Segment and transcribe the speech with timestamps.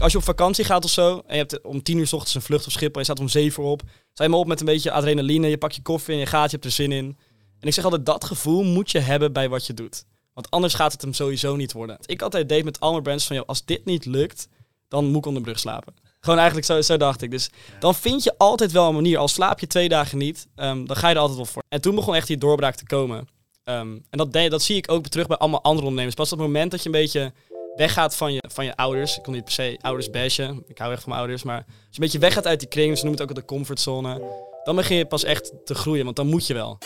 [0.00, 2.34] als je op vakantie gaat of zo, en je hebt om tien uur s ochtends
[2.34, 4.46] een vlucht op Schiphol, en je staat om zeven uur op, sta je maar op
[4.46, 6.92] met een beetje adrenaline, je pakt je koffie en je gaat, je hebt er zin
[6.92, 7.18] in.
[7.60, 10.04] En ik zeg altijd, dat gevoel moet je hebben bij wat je doet.
[10.34, 11.98] Want anders gaat het hem sowieso niet worden.
[12.06, 14.48] Ik altijd deed met al brands van, als dit niet lukt,
[14.88, 15.94] dan moet ik onder de brug slapen.
[16.20, 17.30] Gewoon eigenlijk zo, dacht ik.
[17.30, 17.50] Dus
[17.80, 19.18] dan vind je altijd wel een manier.
[19.18, 21.62] Al slaap je twee dagen niet, ehm, dan ga je er altijd wel voor.
[21.68, 23.28] En toen begon echt die doorbraak te komen.
[23.64, 26.14] Ehm, en dat, dat zie ik ook terug bij allemaal andere ondernemers.
[26.14, 27.32] Pas op het moment dat je een beetje
[27.76, 29.16] weggaat van je, van je ouders.
[29.16, 30.62] Ik kon niet per se ouders bashen.
[30.66, 31.42] Ik hou echt van mijn ouders.
[31.42, 34.22] Maar als je een beetje weggaat uit die kring, ze noemen het ook de comfortzone.
[34.64, 36.78] Dan begin je pas echt te groeien, want dan moet je wel.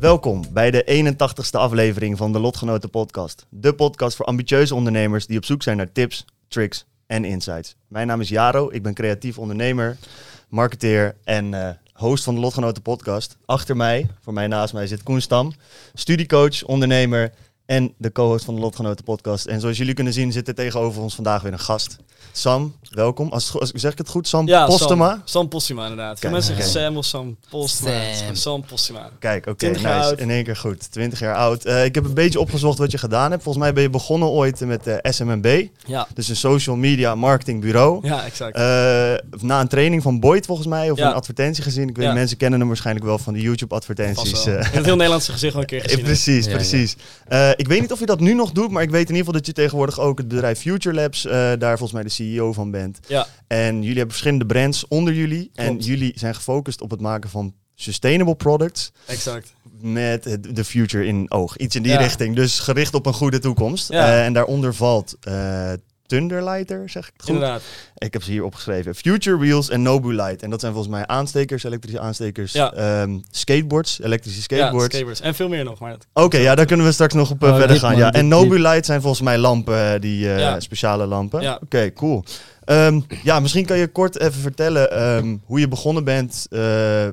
[0.00, 3.46] Welkom bij de 81ste aflevering van de Lotgenoten Podcast.
[3.50, 7.76] De podcast voor ambitieuze ondernemers die op zoek zijn naar tips, tricks en insights.
[7.88, 9.96] Mijn naam is Jaro, ik ben creatief ondernemer,
[10.48, 13.36] marketeer en eh, host van de Lotgenoten Podcast.
[13.44, 15.52] Achter mij, voor mij naast mij, zit Koen Stam,
[15.94, 17.32] studiecoach, ondernemer
[17.66, 19.46] en de co-host van de Lotgenoten Podcast.
[19.46, 21.96] En zoals jullie kunnen zien zit er tegenover ons vandaag weer een gast.
[22.36, 23.28] Sam, welkom.
[23.32, 25.10] Als, zeg ik het goed, Sam Postema?
[25.10, 26.18] Sam, Sam Postuma inderdaad.
[26.18, 28.14] Kijk, mensen zeggen Sam of Sam Postuma.
[28.14, 28.34] Sam.
[28.34, 29.10] Sam Postuma.
[29.18, 30.08] Kijk, oké, 20 jaar nice.
[30.08, 30.18] oud.
[30.18, 30.92] In één keer goed.
[30.92, 31.64] 20 jaar oud.
[31.64, 33.42] Eh, ik heb een beetje opgezocht wat je gedaan hebt.
[33.42, 35.66] Volgens mij ben je begonnen ooit met de SMMB.
[35.86, 38.06] Ja, Dus een social media marketing bureau.
[38.08, 38.56] ja exact.
[38.56, 38.62] Eh,
[39.42, 41.06] na een training van Boyd volgens mij, of Ja.
[41.08, 41.88] een advertentie gezien.
[41.88, 42.12] Ik weet, Ja.
[42.12, 44.44] mensen kennen hem waarschijnlijk wel van de YouTube Vast advertenties.
[44.44, 44.54] wel.
[44.54, 44.58] eh.
[44.60, 46.04] Ik heb het heel Nederlandse gezicht wel een keer Eh, gezien.
[46.04, 46.56] precies, Ja, ja.
[46.56, 46.96] precies.
[47.26, 49.18] Eh, ik weet niet of je dat nu nog doet, maar ik weet in ieder
[49.24, 52.52] geval dat je tegenwoordig ook het bedrijf Future Labs, eh, daar volgens mij de CEO
[52.52, 52.98] van bent.
[53.08, 55.50] Ja, En jullie hebben verschillende brands onder jullie.
[55.54, 59.54] En jullie zijn gefocust op het maken van sustainable products exact.
[59.80, 61.56] met de future in oog.
[61.56, 61.98] Iets in die Ja.
[61.98, 62.36] richting.
[62.36, 63.88] Dus gericht op een goede toekomst.
[63.92, 64.06] Ja.
[64.08, 65.72] Eh, en daaronder valt eh
[66.06, 67.34] Thunderlighter, zeg ik het goed?
[67.34, 67.62] Inderdaad.
[67.98, 68.94] Ik heb ze hier opgeschreven.
[68.94, 70.44] Future Wheels en Nobulite.
[70.44, 72.52] En dat zijn volgens mij aanstekers, elektrische aanstekers.
[72.52, 72.72] Ja.
[72.72, 74.86] ehm, skateboards, elektrische Ja, skateboards.
[74.86, 75.20] skateboards.
[75.20, 75.78] En veel meer nog.
[75.78, 77.90] Maar Oké, ja, daar kunnen we straks nog op eh, Oh, verder gaan.
[77.90, 78.12] man, ja.
[78.12, 78.28] En.
[78.28, 80.60] Nobulite zijn volgens mij lampen, eh, die eh, Ja.
[80.60, 81.40] speciale lampen.
[81.42, 81.58] Ja.
[81.62, 82.24] Oké, cool.
[82.64, 86.60] Ehm, ja, misschien kan je kort even vertellen ehm, hoe je begonnen bent, eh,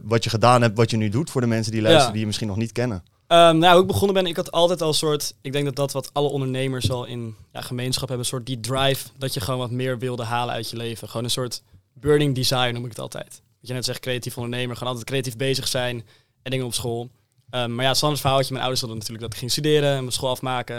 [0.03, 2.11] wat je gedaan hebt, wat je nu doet voor de mensen die luisteren Ja.
[2.11, 3.03] die je misschien nog niet kennen.
[3.31, 5.35] Ehm, nou, hoe ik begonnen ben, ik had altijd al een soort...
[5.41, 8.25] Ik denk dat dat wat alle ondernemers al in ja, gemeenschap hebben.
[8.25, 11.07] Een soort die drive dat je gewoon wat meer wilde halen uit je leven.
[11.07, 13.41] Gewoon een soort burning desire noem ik het altijd.
[13.59, 14.75] Wat je net zegt, creatief ondernemer.
[14.75, 16.05] Gewoon altijd creatief bezig zijn
[16.41, 17.09] en dingen op school.
[17.49, 18.49] Ehm, maar ja, Sanders verhaaltje.
[18.51, 20.77] Mijn ouders wilden natuurlijk dat ik ging studeren en mijn school afmaken.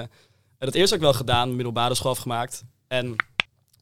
[0.59, 2.65] En dat eerst ik wel gedaan, middelbare school afgemaakt.
[2.89, 3.17] En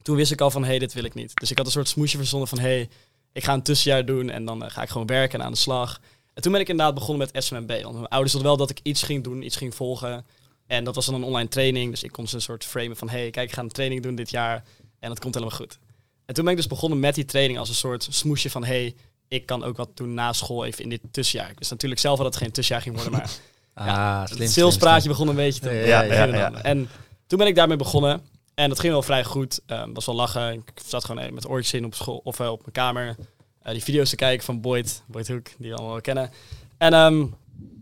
[0.02, 1.34] toen wist ik al van, hé, hey, dit wil ik niet.
[1.34, 2.88] Dus ik had een soort smoesje verzonnen van, hé, hey,
[3.32, 5.58] ik ga een tussenjaar doen en dan eh, ga ik gewoon werken en aan de
[5.58, 6.00] slag.
[6.40, 7.82] En toen ben ik inderdaad begonnen met SMMB.
[7.82, 10.26] Want mijn ouders wilden wel dat ik iets ging doen, iets ging volgen.
[10.66, 11.90] En dat was dan een online training.
[11.90, 13.08] Dus ik kon ze een soort framen van...
[13.08, 14.64] hey, kijk, ik ga een training doen dit jaar.
[14.98, 15.78] En dat komt helemaal goed.
[16.26, 18.64] En toen ben ik dus begonnen met die training als een soort smoesje van...
[18.64, 18.94] hey,
[19.28, 21.52] ik kan ook wat doen na school even in dit tussenjaar.
[21.54, 23.30] Dus natuurlijk zelf dat het geen tussenjaar ging worden, maar...
[23.74, 24.48] Ah, het slim.
[24.48, 25.70] salespraatje begon een beetje te...
[25.70, 26.52] Ja, ja, ja.
[26.52, 26.88] En
[27.26, 28.22] toen ben ik daarmee begonnen.
[28.54, 29.60] En dat ging wel vrij goed.
[29.66, 30.52] Ehm was wel lachen.
[30.52, 33.16] Ik zat gewoon eh, met oortjes in op school of eh, op mijn kamer.
[33.62, 36.30] Eh, die video's te kijken van Boyd, Boyd Hoek, die we allemaal wel kennen.
[36.78, 37.18] En ehm,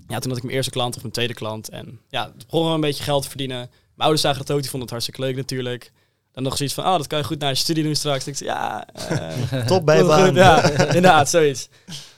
[0.09, 1.69] ja, toen had ik mijn eerste klant of mijn tweede klant.
[1.69, 3.57] En ja, begon een beetje geld te verdienen.
[3.57, 5.93] Mijn ouders zagen het ook, die vonden het hartstikke leuk natuurlijk.
[6.33, 8.27] Dan nog zoiets van, oh, dat kan je goed naar je studie doen straks.
[8.27, 10.27] Ik zei, ja, eh, Top bij dat is baan.
[10.27, 11.69] goed, Ja, inderdaad, zoiets.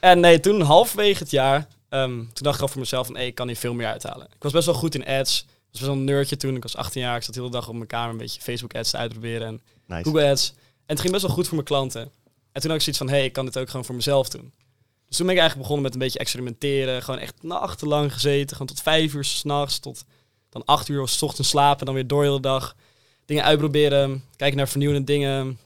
[0.00, 3.26] En nee, toen halverwege het jaar, ehm, toen dacht ik al voor mezelf van, hey,
[3.26, 4.26] ik kan hier veel meer uithalen.
[4.26, 5.40] Ik was best wel goed in ads.
[5.40, 6.56] Ik was best wel een nerdje toen.
[6.56, 7.16] Ik was 18 jaar.
[7.16, 9.60] Ik zat de hele dag op mijn kamer een beetje Facebook ads te uitproberen en
[9.86, 10.02] Nice.
[10.04, 10.48] Google ads.
[10.56, 12.10] En het ging best wel goed voor mijn klanten.
[12.52, 14.52] En toen had ik zoiets van, hey, ik kan dit ook gewoon voor mezelf doen.
[15.08, 17.02] Dus toen ben ik eigenlijk begonnen met een beetje experimenteren.
[17.02, 18.56] Gewoon echt nachtenlang gezeten.
[18.56, 20.04] Gewoon tot vijf uur s'nachts, tot
[20.48, 21.86] dan acht uur s ochtends slapen.
[21.86, 22.76] Dan weer door de hele dag.
[23.24, 24.24] Dingen uitproberen.
[24.36, 25.58] Kijken naar vernieuwende dingen.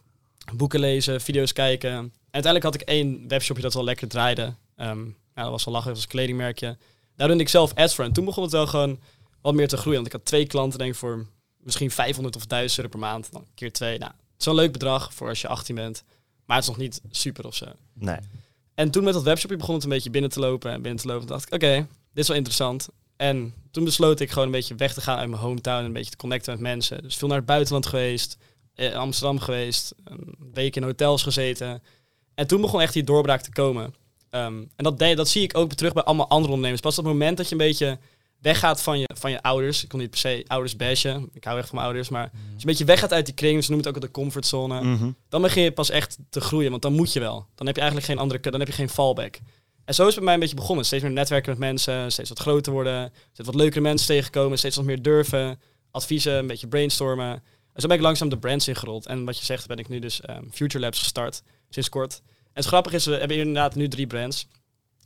[0.53, 1.91] Boeken lezen, video's kijken.
[1.91, 4.55] En uiteindelijk had ik één webshopje dat wel lekker draaide.
[4.77, 5.07] Ehm
[5.43, 6.77] dat was wel lachen, was een kledingmerkje.
[7.17, 8.05] Daar deed ik zelf ads voor.
[8.05, 9.01] En toen begon het wel gewoon
[9.41, 9.95] wat meer te groeien.
[9.95, 13.33] Want ik had twee klanten, denk ik, voor misschien 500 of 1000 euro per maand.
[13.33, 13.99] Dan keer twee.
[13.99, 16.05] Nou, een leuk bedrag voor als je 18 bent.
[16.47, 17.67] Maar het is nog niet super of zo.
[17.93, 18.17] Nee.
[18.75, 21.07] En toen met dat webshopje begon het een beetje binnen te lopen en binnen te
[21.09, 21.27] lopen.
[21.27, 21.75] Dacht ik, oké,
[22.13, 22.89] dit is wel interessant.
[23.17, 25.79] En toen besloot ik gewoon een beetje weg te gaan uit mijn hometown.
[25.79, 27.03] En een beetje te connecten met mensen.
[27.03, 28.37] Dus veel naar het buitenland geweest.
[28.75, 29.95] eh, In Amsterdam geweest.
[30.05, 31.83] Een week in hotels gezeten.
[32.35, 33.95] En toen begon echt die doorbraak te komen.
[34.31, 36.81] Ehm, en dat, dat zie ik ook terug bij allemaal andere ondernemers.
[36.83, 37.99] Pas op het moment dat je een beetje
[38.45, 39.83] weggaat van je, van je ouders.
[39.83, 41.29] Ik kon niet per se ouders bashen.
[41.33, 42.09] Ik hou echt van mijn ouders.
[42.09, 43.65] Maar als je een beetje weggaat uit die kring.
[43.65, 45.11] Ze noemen het ook de comfortzone Mhm.
[45.29, 47.47] dan begin je pas echt te groeien, want dan moet je wel.
[47.55, 49.39] Dan heb je eigenlijk geen andere, dan heb je geen fallback.
[49.85, 50.85] En zo is het bij mij een beetje begonnen.
[50.85, 54.77] Steeds meer netwerken met mensen, steeds wat groter worden, steeds wat leukere mensen tegenkomen, steeds
[54.77, 55.61] wat meer durven,
[55.91, 57.43] adviezen, een beetje brainstormen.
[57.73, 59.07] En zo ben ik langzaam de brands ingerold.
[59.07, 62.23] En wat je zegt, ben ik nu dus ehm, Future Labs gestart, sinds kort.
[62.25, 64.47] En het grappige is, we hebben inderdaad nu drie brands.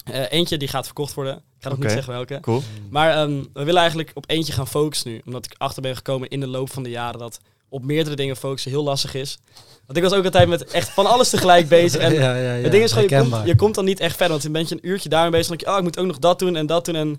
[0.04, 1.42] Eh, eentje die gaat verkocht worden.
[1.58, 2.38] Ik ga nog niet zeggen welke.
[2.40, 2.62] Cool.
[2.90, 5.20] Maar ehm, we willen eigenlijk op eentje gaan focussen nu.
[5.24, 8.36] Omdat ik achter ben gekomen in de loop van de jaren dat op meerdere dingen
[8.36, 9.38] focussen heel lastig is.
[9.86, 12.00] Want ik was ook altijd met echt van alles tegelijk bezig.
[12.00, 13.46] En ja, ja, ja, het ding is gewoon, je komt, herkenbaar.
[13.46, 14.28] je komt dan niet echt verder.
[14.30, 15.46] Want dan ben je een uurtje daarmee bezig.
[15.48, 16.94] Dan denk je, oh, ik moet ook nog dat doen en dat doen.
[16.94, 17.16] En je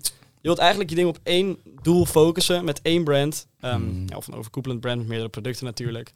[0.48, 3.46] wilt eigenlijk je ding op één doel focussen met één brand.
[3.60, 4.04] Ehm, Mm.
[4.08, 6.12] ja, of een overkoepelend brand met meerdere producten natuurlijk.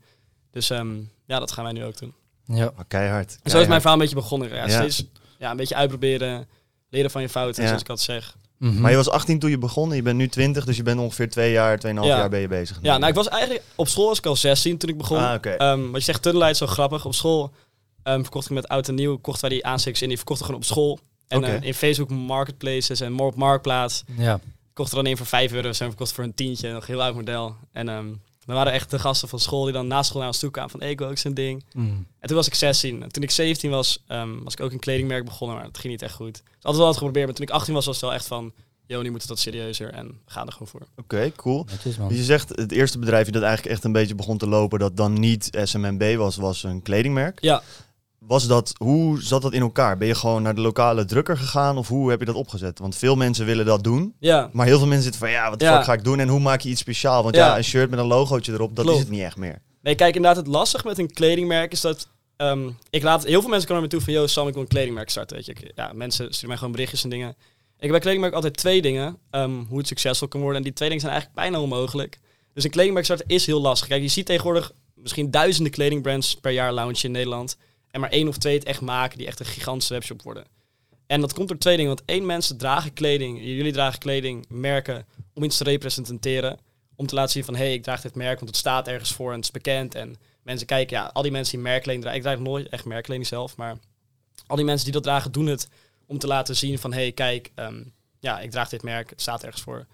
[0.50, 0.94] Dus ehm,
[1.26, 2.14] ja, dat gaan wij nu ook doen.
[2.46, 2.66] Ja.
[2.66, 3.28] Oh, keihard.
[3.30, 3.68] En zo is keihard.
[3.68, 4.48] mijn verhaal een beetje begonnen.
[4.48, 4.68] Ja, Ja.
[4.68, 5.04] Steeds
[5.38, 6.46] ja, een beetje uitproberen,
[6.94, 7.68] leren van je fouten, Ja.
[7.68, 8.36] zoals ik altijd zeg.
[8.58, 8.80] Mhm.
[8.80, 11.00] Maar je was 18 toen je begon en je bent nu 20, dus je bent
[11.00, 12.16] ongeveer twee jaar, tweeënhalf Ja.
[12.16, 12.78] jaar ben je bezig.
[12.82, 15.18] Ja, nou, ik was eigenlijk op school was ik al 16 toen ik begon.
[15.18, 15.50] Ah, oké.
[15.50, 17.04] Ehm, wat je zegt, tunnellight is zo grappig.
[17.04, 17.52] Op school
[18.02, 20.60] ehm, verkocht ik met oud en nieuw, kochten wij die aanstekers in, die verkochten gewoon
[20.60, 20.98] op school.
[21.28, 24.04] En eh, in Facebook marketplaces en more op Marktplaats.
[24.16, 24.40] Ja.
[24.72, 27.02] kochten er dan een voor 5 euro, zijn verkocht voor een tientje, nog een heel
[27.02, 27.54] oud model.
[27.72, 28.06] En ehm
[28.46, 30.70] dan waren echt de gasten van school die dan na school naar ons toe kwamen
[30.70, 31.64] van, hey, ik wil ook zo'n ding.
[31.72, 31.86] Mhm.
[32.18, 33.02] En toen was ik 16.
[33.02, 35.92] En toen ik 17 was, ehm, was ik ook een kledingmerk begonnen, maar dat ging
[35.92, 36.32] niet echt goed.
[36.32, 38.52] Dus altijd wel wat geprobeerd, maar toen ik 18 was, was het wel echt van,
[38.86, 40.86] yo, nu moet het wat serieuzer en we gaan er gewoon voor.
[40.96, 41.66] Oké, cool.
[41.98, 42.08] Man.
[42.08, 44.96] Dus je zegt, het eerste bedrijfje dat eigenlijk echt een beetje begon te lopen, dat
[44.96, 47.40] dan niet SMMB was, was een kledingmerk.
[47.42, 47.62] Ja,
[48.26, 49.96] Was dat, hoe zat dat in elkaar?
[49.96, 52.78] Ben je gewoon naar de lokale drukker gegaan of hoe heb je dat opgezet?
[52.78, 55.58] Want veel mensen willen dat doen, ja, maar heel veel mensen zitten van ja, wat
[55.58, 55.74] de Ja.
[55.76, 57.22] fuck ga ik doen en hoe maak je iets speciaal?
[57.22, 57.56] Want ja, Ja.
[57.56, 58.98] een shirt met een logootje erop, dat Klopt.
[59.00, 59.58] is het niet echt meer.
[59.82, 62.08] Nee, kijk, inderdaad, het lastig met een kledingmerk is dat...
[62.36, 64.62] ehm, ik laat, heel veel mensen komen naar me toe van, yo, Sam, ik wil
[64.62, 65.72] een kledingmerk starten, weet je.
[65.74, 67.28] Ja, mensen sturen mij gewoon berichtjes en dingen.
[67.28, 67.36] Ik
[67.80, 70.58] heb bij kledingmerk altijd twee dingen, ehm, hoe het succesvol kan worden.
[70.58, 72.18] En die twee dingen zijn eigenlijk bijna onmogelijk.
[72.54, 73.88] Dus een kledingmerk starten is heel lastig.
[73.88, 77.56] Kijk, je ziet tegenwoordig misschien duizenden kledingbrands per jaar launchen in Nederland.
[77.94, 80.44] En maar één of twee het echt maken die echt een gigantische webshop worden.
[81.06, 81.94] En dat komt door twee dingen.
[81.94, 86.58] Want één, mensen dragen kleding, jullie dragen kleding, merken, om iets te representeren.
[86.96, 89.12] Om te laten zien van, hé, hey, ik draag dit merk, want het staat ergens
[89.12, 89.94] voor en het is bekend.
[89.94, 93.26] En mensen kijken, ja, al die mensen die merkkleding dragen, ik draag nooit echt merkkleding
[93.26, 93.78] zelf, maar
[94.46, 95.68] al die mensen die dat dragen doen het
[96.06, 97.82] om te laten zien van, hé, hey, kijk, ehm,
[98.20, 99.86] ja, ik draag dit merk, het staat ergens voor.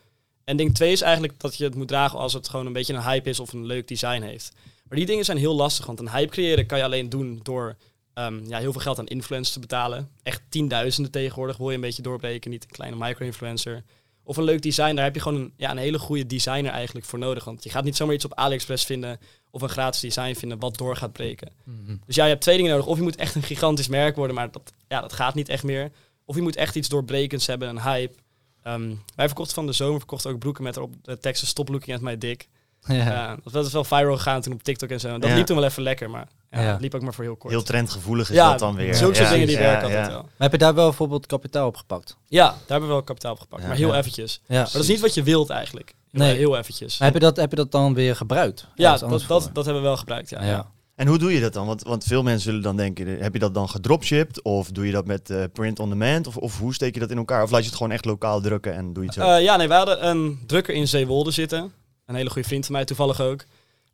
[0.45, 2.95] En ding twee is eigenlijk dat je het moet dragen als het gewoon een beetje
[2.95, 4.53] een hype is of een leuk design heeft.
[4.89, 7.77] Maar die dingen zijn heel lastig, want een hype creëren kan je alleen doen door
[8.25, 10.09] ehm, ja, heel veel geld aan influencers te betalen.
[10.23, 13.83] Echt tienduizenden tegenwoordig wil je een beetje doorbreken, niet een kleine micro-influencer.
[14.23, 17.07] Of een leuk design, daar heb je gewoon een, ja, een hele goede designer eigenlijk
[17.07, 17.45] voor nodig.
[17.45, 19.19] Want je gaat niet zomaar iets op AliExpress vinden
[19.51, 21.53] of een gratis design vinden wat door gaat breken.
[21.65, 21.97] Mhm.
[22.07, 22.87] Dus ja, je hebt twee dingen nodig.
[22.87, 25.63] Of je moet echt een gigantisch merk worden, maar dat, ja, dat gaat niet echt
[25.63, 25.91] meer.
[26.25, 28.15] Of je moet echt iets doorbrekends hebben, een hype.
[28.63, 31.97] Ehm, wij verkochten van de zomer verkochten ook broeken met erop de teksten Stop looking
[31.97, 32.49] at my dick.
[32.87, 32.95] Ja.
[32.95, 35.19] Ja, dat is wel viral gegaan toen op TikTok en zo.
[35.19, 35.37] Dat Ja.
[35.37, 37.53] liep toen wel even lekker, maar ja, liep ook maar voor heel kort.
[37.53, 38.95] Heel trendgevoelig is ja, dat dan weer.
[38.95, 39.97] zulke soort dingen die ja, werken ja.
[39.97, 40.23] altijd wel.
[40.23, 42.17] Maar heb je daar wel bijvoorbeeld kapitaal op gepakt?
[42.29, 43.69] Ja, daar hebben we wel kapitaal op gepakt, Ja.
[43.69, 43.99] maar heel Ja.
[43.99, 44.41] eventjes.
[44.47, 44.57] Ja.
[44.63, 45.95] Maar dat is niet wat je wilt eigenlijk.
[46.11, 46.37] Nee.
[46.37, 46.99] Heel eventjes.
[46.99, 48.67] Maar heb je dat, heb je dat dan weer gebruikt?
[48.75, 49.51] ja, dat, dat, voor?
[49.53, 50.31] dat hebben we wel gebruikt.
[50.31, 50.49] Ja, ja.
[50.49, 50.71] ja.
[50.95, 51.67] En hoe doe je dat dan?
[51.67, 54.43] Want, want veel mensen zullen dan denken, heb je dat dan gedropshipped?
[54.43, 56.27] Of doe je dat met eh, print on demand?
[56.27, 57.43] Of, of hoe steek je dat in elkaar?
[57.43, 59.27] Of laat je het gewoon echt lokaal drukken en doe je het zo?
[59.27, 61.73] Eh, ja, nee, wij hadden een drukker in Zeewolde zitten.
[62.07, 63.45] Een hele goede vriend van mij toevallig ook.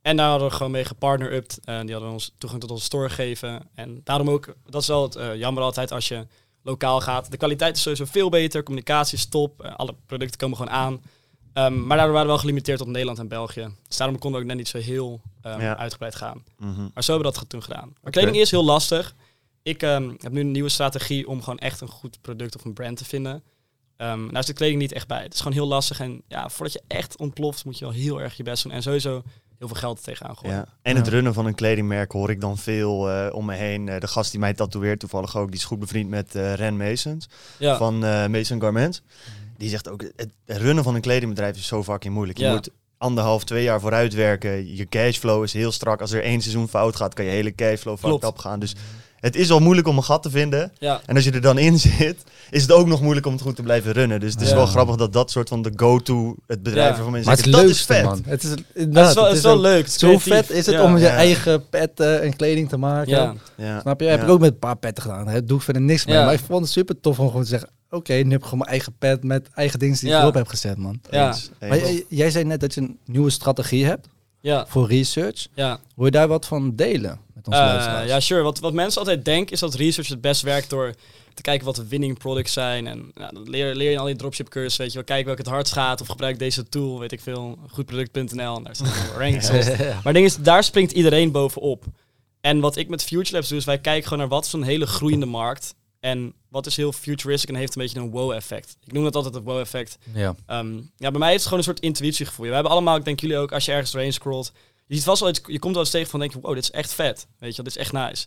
[0.07, 1.61] En daar hadden we gewoon mee gepartner-upt.
[1.65, 3.69] En die hadden ons toegang tot onze store gegeven.
[3.75, 6.27] En daarom ook, dat is wel het eh, jammer altijd als je
[6.63, 7.31] lokaal gaat.
[7.31, 11.03] De kwaliteit is sowieso veel beter, communicatie is top, eh, alle producten komen gewoon aan.
[11.53, 13.69] Ehm, maar daardoor waren we wel gelimiteerd tot Nederland en België.
[13.89, 15.77] Dus daarom konden we ook net niet zo heel ehm, Ja.
[15.77, 16.45] uitgebreid gaan.
[16.59, 16.89] Mhm.
[16.95, 17.95] Maar zo hebben we dat toen gedaan.
[18.03, 19.15] Maar kleding is heel lastig.
[19.63, 22.75] Ik ehm, heb nu een nieuwe strategie om gewoon echt een goed product of een
[22.75, 23.43] brand te vinden.
[23.97, 25.23] Ehm nou is de kleding niet echt bij.
[25.23, 26.01] Het is gewoon heel lastig.
[26.01, 28.73] En ja, voordat je echt ontploft, moet je wel heel erg je best doen.
[28.73, 29.23] En sowieso
[29.59, 30.57] heel veel geld er tegenaan gooien.
[30.57, 30.67] Ja.
[30.83, 30.99] En Ja.
[30.99, 33.89] het runnen van een kledingmerk hoor ik dan veel eh, om me heen.
[33.89, 36.77] Eh, de gast die mij tatoeëert toevallig ook, die is goed bevriend met eh, Ren
[36.77, 39.03] Masons Ja, van eh Mason Garments.
[39.57, 42.39] Die zegt ook, het runnen van een kledingbedrijf is zo fucking moeilijk.
[42.39, 42.53] Je Ja.
[42.53, 44.77] moet anderhalf, twee jaar vooruit werken.
[44.77, 46.01] Je cashflow is heel strak.
[46.01, 48.25] Als er één seizoen fout gaat, kan je hele cashflow fucked Klopt.
[48.25, 48.59] up gaan.
[48.61, 48.75] Dus
[49.21, 50.73] het is al moeilijk om een gat te vinden.
[50.79, 51.01] ja.
[51.07, 52.17] En als je er dan in zit,
[52.51, 54.21] is het ook nog moeilijk om het goed te blijven runnen.
[54.21, 54.55] Dus het is Ja.
[54.55, 56.93] wel grappig dat dat soort van de go-to, het bedrijf Ja.
[56.95, 58.05] waarvan mensen Maar het dat is vet.
[58.05, 58.23] man.
[58.27, 59.89] Het is, het is wel, het is wel leuk.
[59.89, 60.33] Zo creatief.
[60.33, 60.83] vet is het Ja.
[60.83, 61.11] om je Ja.
[61.15, 63.11] eigen pet eh, en kleding te maken.
[63.11, 63.81] Ja, Ja.
[63.81, 64.07] Snap je?
[64.07, 64.25] Heb Ja.
[64.25, 65.25] ik ook met een paar petten gedaan.
[65.27, 66.15] Daar doe ik verder niks mee.
[66.15, 66.25] Ja.
[66.25, 67.69] Maar ik vond het super tof om gewoon te zeggen...
[67.91, 70.47] Oké, nu heb ik gewoon mijn eigen pet met eigen dingen die ik erop heb
[70.49, 71.01] gezet, man.
[71.11, 71.27] Ja.
[71.27, 74.09] Eens, Maar jij, jij zei net dat je een nieuwe strategie hebt
[74.41, 75.47] ja, voor research.
[75.55, 75.79] ja.
[75.97, 78.09] Wil je daar wat van delen met onze Eh, luisteraars?
[78.09, 78.43] ja, sure.
[78.43, 80.95] Wat, wat mensen altijd denken is dat research het best werkt door
[81.35, 82.87] te kijken wat de winning products zijn.
[82.87, 85.07] En dan leer, leer je al die dropship cursussen, weet je wel.
[85.07, 87.59] Kijk welke het hardst gaat of gebruik deze tool, weet ik veel.
[87.71, 89.55] Goedproduct.nl en daar staan allemaal rankings op.
[89.87, 89.93] Ja.
[89.95, 91.85] Maar het ding is, daar springt iedereen bovenop.
[92.41, 94.63] En wat ik met Future Labs doe, is wij kijken gewoon naar wat is een
[94.63, 95.75] hele groeiende markt.
[96.01, 98.77] En wat is heel futuristic en heeft een beetje een wow-effect.
[98.85, 99.99] Ik noem dat altijd het wow-effect.
[100.15, 100.35] ja.
[100.47, 102.47] Ehm, ja, bij mij is het gewoon een soort intuïtiegevoel.
[102.47, 104.53] We hebben allemaal, ik denk jullie ook, als je ergens doorheen scrolt,
[104.87, 106.63] je ziet vast wel iets, je komt wel eens tegen van denk je, wow, dit
[106.63, 107.27] is echt vet.
[107.39, 108.27] Weet je, dit is echt nice.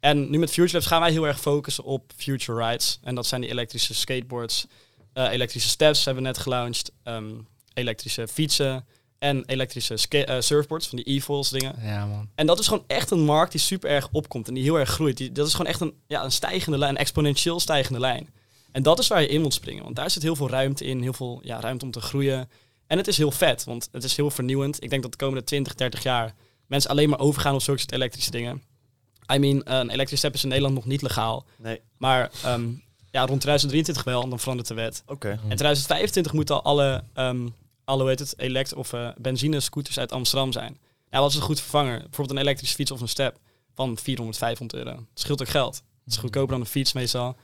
[0.00, 2.98] En nu met Future Labs gaan wij heel erg focussen op future rides.
[3.02, 4.66] En dat zijn die elektrische skateboards.
[5.12, 6.92] Eh, elektrische steps hebben we net gelaunched.
[7.02, 7.34] Ehm,
[7.74, 8.86] elektrische fietsen
[9.18, 11.74] en elektrische eh, surfboards, van die e-falls dingen.
[11.82, 12.28] Ja, man.
[12.34, 14.90] En dat is gewoon echt een markt die super erg opkomt en die heel erg
[14.90, 15.16] groeit.
[15.16, 18.28] Die, dat is gewoon echt een, ja, een stijgende lijn, een exponentieel stijgende lijn.
[18.72, 21.02] En dat is waar je in moet springen, want daar zit heel veel ruimte in,
[21.02, 22.50] heel veel ja, ruimte om te groeien.
[22.88, 24.82] En het is heel vet, want het is heel vernieuwend.
[24.82, 26.34] Ik denk dat de komende 20, 30 jaar
[26.66, 28.62] mensen alleen maar overgaan op zulke soort elektrische dingen.
[29.32, 31.44] I mean, een elektrische step is in Nederland nog niet legaal.
[31.56, 31.80] Nee.
[31.96, 32.68] Maar ehm,
[33.10, 35.02] ja, rond 2023 wel, en dan verandert de wet.
[35.06, 35.28] Oké.
[35.28, 37.48] En 2025 moeten al alle, ehm
[37.84, 40.78] alle hoe heet het, elekt- of eh benzine scooters uit Amsterdam zijn.
[41.10, 41.98] Ja, wat is een goed vervanger?
[41.98, 43.38] Bijvoorbeeld een elektrische fiets of een step
[43.74, 44.96] van 400, 500 euro.
[44.98, 45.82] Het scheelt ook geld.
[46.04, 47.36] Het is goedkoper dan een fiets meestal.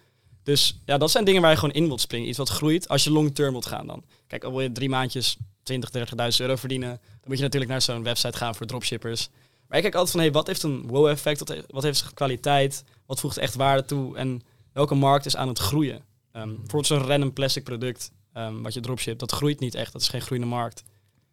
[0.42, 2.28] Dus ja, dat zijn dingen waar je gewoon in wilt springen.
[2.28, 4.04] Iets wat groeit als je long term wilt gaan dan.
[4.26, 7.82] Kijk, al wil je drie maandjes 20, 30.000 euro verdienen, dan moet je natuurlijk naar
[7.82, 9.28] zo'n website gaan voor dropshippers.
[9.68, 11.38] Maar ik kijk altijd van, hey, wat heeft een wow-effect?
[11.38, 12.84] Wat, heeft- wat heeft kwaliteit?
[13.06, 14.16] Wat voegt echt waarde toe?
[14.16, 16.04] En welke markt is aan het groeien?
[16.32, 19.92] Ehm, bijvoorbeeld zo'n random plastic product ehm, wat je dropship, dat groeit niet echt.
[19.92, 20.82] Dat is geen groeiende markt.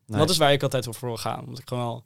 [0.05, 0.19] Nee.
[0.19, 1.39] Dat is waar ik altijd voor wil gaan.
[1.45, 2.03] Omdat ik gewoon wel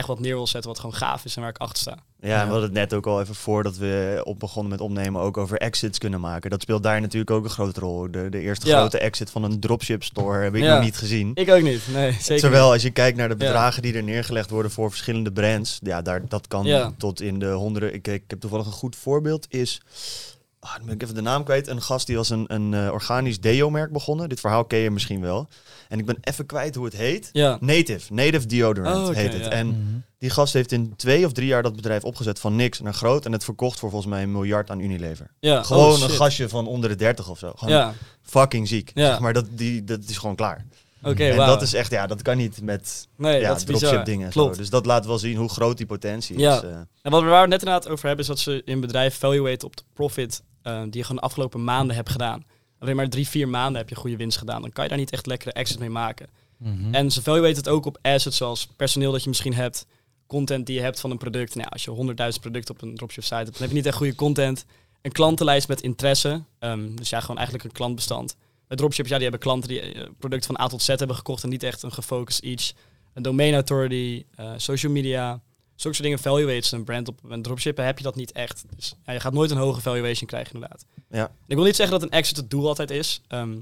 [0.00, 1.98] echt wat neer wil zetten wat gewoon gaaf is en waar ik achter sta.
[2.20, 5.20] Ja, en we hadden het net ook al even voordat we op begonnen met opnemen
[5.20, 6.50] ook over exits kunnen maken.
[6.50, 8.10] Dat speelt daar natuurlijk ook een grote rol.
[8.10, 8.78] De, de eerste Ja.
[8.78, 10.74] grote exit van een dropship store heb ik Ja.
[10.74, 11.30] nog niet gezien.
[11.34, 13.44] Ik ook niet, nee, zeker Terwijl als je kijkt naar de Ja.
[13.46, 16.92] bedragen die er neergelegd worden voor verschillende brands, ja, daar, dat kan Ja.
[16.98, 17.94] tot in de honderden.
[17.94, 19.80] Ik, ik heb toevallig een goed voorbeeld is,
[20.60, 22.92] ah, dan ben ik even de naam kwijt, een gast die was een, een eh,
[22.92, 24.28] organisch deo-merk begonnen.
[24.28, 25.48] Dit verhaal ken je misschien wel.
[25.88, 27.28] En ik ben even kwijt hoe het heet.
[27.32, 27.56] Ja.
[27.60, 29.44] Native, Native Deodorant Oh, heet het.
[29.44, 29.48] ja.
[29.50, 29.78] En Mhm.
[30.18, 33.24] die gast heeft in twee of drie jaar dat bedrijf opgezet van niks naar groot.
[33.26, 35.30] En het verkocht voor volgens mij een miljard aan Unilever.
[35.40, 35.62] ja.
[35.62, 37.52] Gewoon oh, een gastje van onder de 30 of zo.
[37.56, 38.90] Gewoon Ja, fucking ziek.
[38.94, 39.06] Ja.
[39.06, 40.64] Zeg maar dat, die, dat is gewoon klaar.
[41.02, 43.88] oké, en dat is echt, ja, dat kan niet met nee, ja, dat is dropship
[43.88, 44.04] bizar.
[44.04, 44.26] dingen.
[44.26, 44.54] en Klopt.
[44.54, 44.60] Zo.
[44.60, 46.56] Dus dat laat wel zien hoe groot die potentie Ja.
[46.56, 46.62] is.
[46.62, 46.76] eh.
[47.02, 49.76] En wat we waar net inderdaad over hebben, is dat ze in bedrijf valuate op
[49.76, 52.44] de profit eh, die je gewoon de afgelopen maanden hebt gedaan.
[52.78, 54.60] Alleen maar drie, vier maanden heb je goede winst gedaan.
[54.60, 56.28] Dan kan je daar niet echt lekkere exit mee maken.
[56.56, 56.94] Mhm.
[56.94, 59.86] En ze valuate het ook op assets zoals personeel dat je misschien hebt,
[60.26, 61.54] content die je hebt van een product.
[61.54, 63.96] Nou, als je 100.000 producten op een dropship site hebt, dan heb je niet echt
[63.96, 64.64] goede content.
[65.02, 66.42] Een klantenlijst met interesse.
[66.58, 68.36] Ehm, dus ja, gewoon eigenlijk een klantbestand.
[68.66, 71.42] Bij dropships, ja, die hebben klanten die eh, producten van A tot Z hebben gekocht
[71.42, 72.74] en niet echt een gefocust iets.
[73.14, 75.40] Een domain authority, eh, social media.
[75.80, 78.64] Zulke soort dingen valuates een brand op een dropship heb je dat niet echt.
[78.76, 80.84] Dus ja, je gaat nooit een hoge valuation krijgen inderdaad.
[81.10, 81.24] Ja.
[81.26, 83.20] En ik wil niet zeggen dat een exit het doel altijd is.
[83.28, 83.58] Ehm,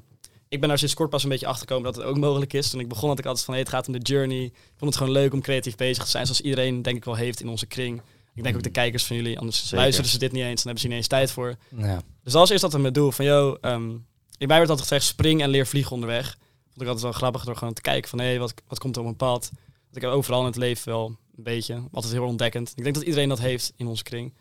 [0.48, 2.70] ik ben daar sinds kort pas een beetje achter gekomen dat het ook mogelijk is.
[2.70, 4.44] Toen ik begon had ik altijd van hey, het gaat om de journey.
[4.44, 7.14] Ik vond het gewoon leuk om creatief bezig te zijn, zoals iedereen denk ik wel
[7.14, 8.02] heeft in onze kring.
[8.34, 9.76] Ik denk ook de kijkers van jullie, anders Zeker.
[9.76, 11.56] luisteren ze dit niet eens, dan hebben ze niet eens tijd voor.
[11.76, 11.94] Ja.
[11.94, 13.90] Dus dat was eerst altijd mijn doel van, yo, ehm
[14.38, 16.36] ik mij werd altijd gezegd, spring en leer vliegen onderweg.
[16.64, 18.94] Vond ik altijd wel grappig door gewoon te kijken van, hé, hey, wat, wat komt
[18.94, 19.50] er op mijn pad?
[19.54, 22.72] Want ik heb overal in het leven wel een beetje, altijd heel ontdekkend.
[22.76, 24.34] Ik denk dat iedereen dat heeft in onze kring.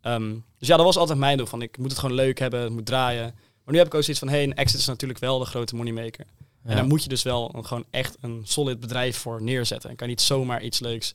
[0.00, 2.60] Ehm, dus ja, dat was altijd mijn doel, van ik moet het gewoon leuk hebben,
[2.60, 3.34] het moet draaien.
[3.64, 5.44] Maar nu heb ik ook zoiets van, hé, hey, een exit is natuurlijk wel de
[5.44, 6.26] grote moneymaker.
[6.62, 6.74] En Ja.
[6.74, 9.90] daar moet je dus wel een- gewoon echt een solid bedrijf voor neerzetten.
[9.90, 11.14] En kan niet zomaar iets leuks.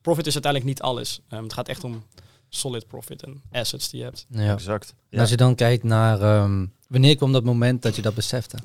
[0.00, 1.20] Profit is uiteindelijk niet alles.
[1.28, 2.04] Ehm, het gaat echt om
[2.48, 4.26] solid profit en assets die je hebt.
[4.30, 4.52] Ja.
[4.52, 4.94] Exact.
[5.10, 5.18] En.
[5.20, 8.56] Als je dan kijkt naar ehm, wanneer kwam dat moment dat je dat besefte?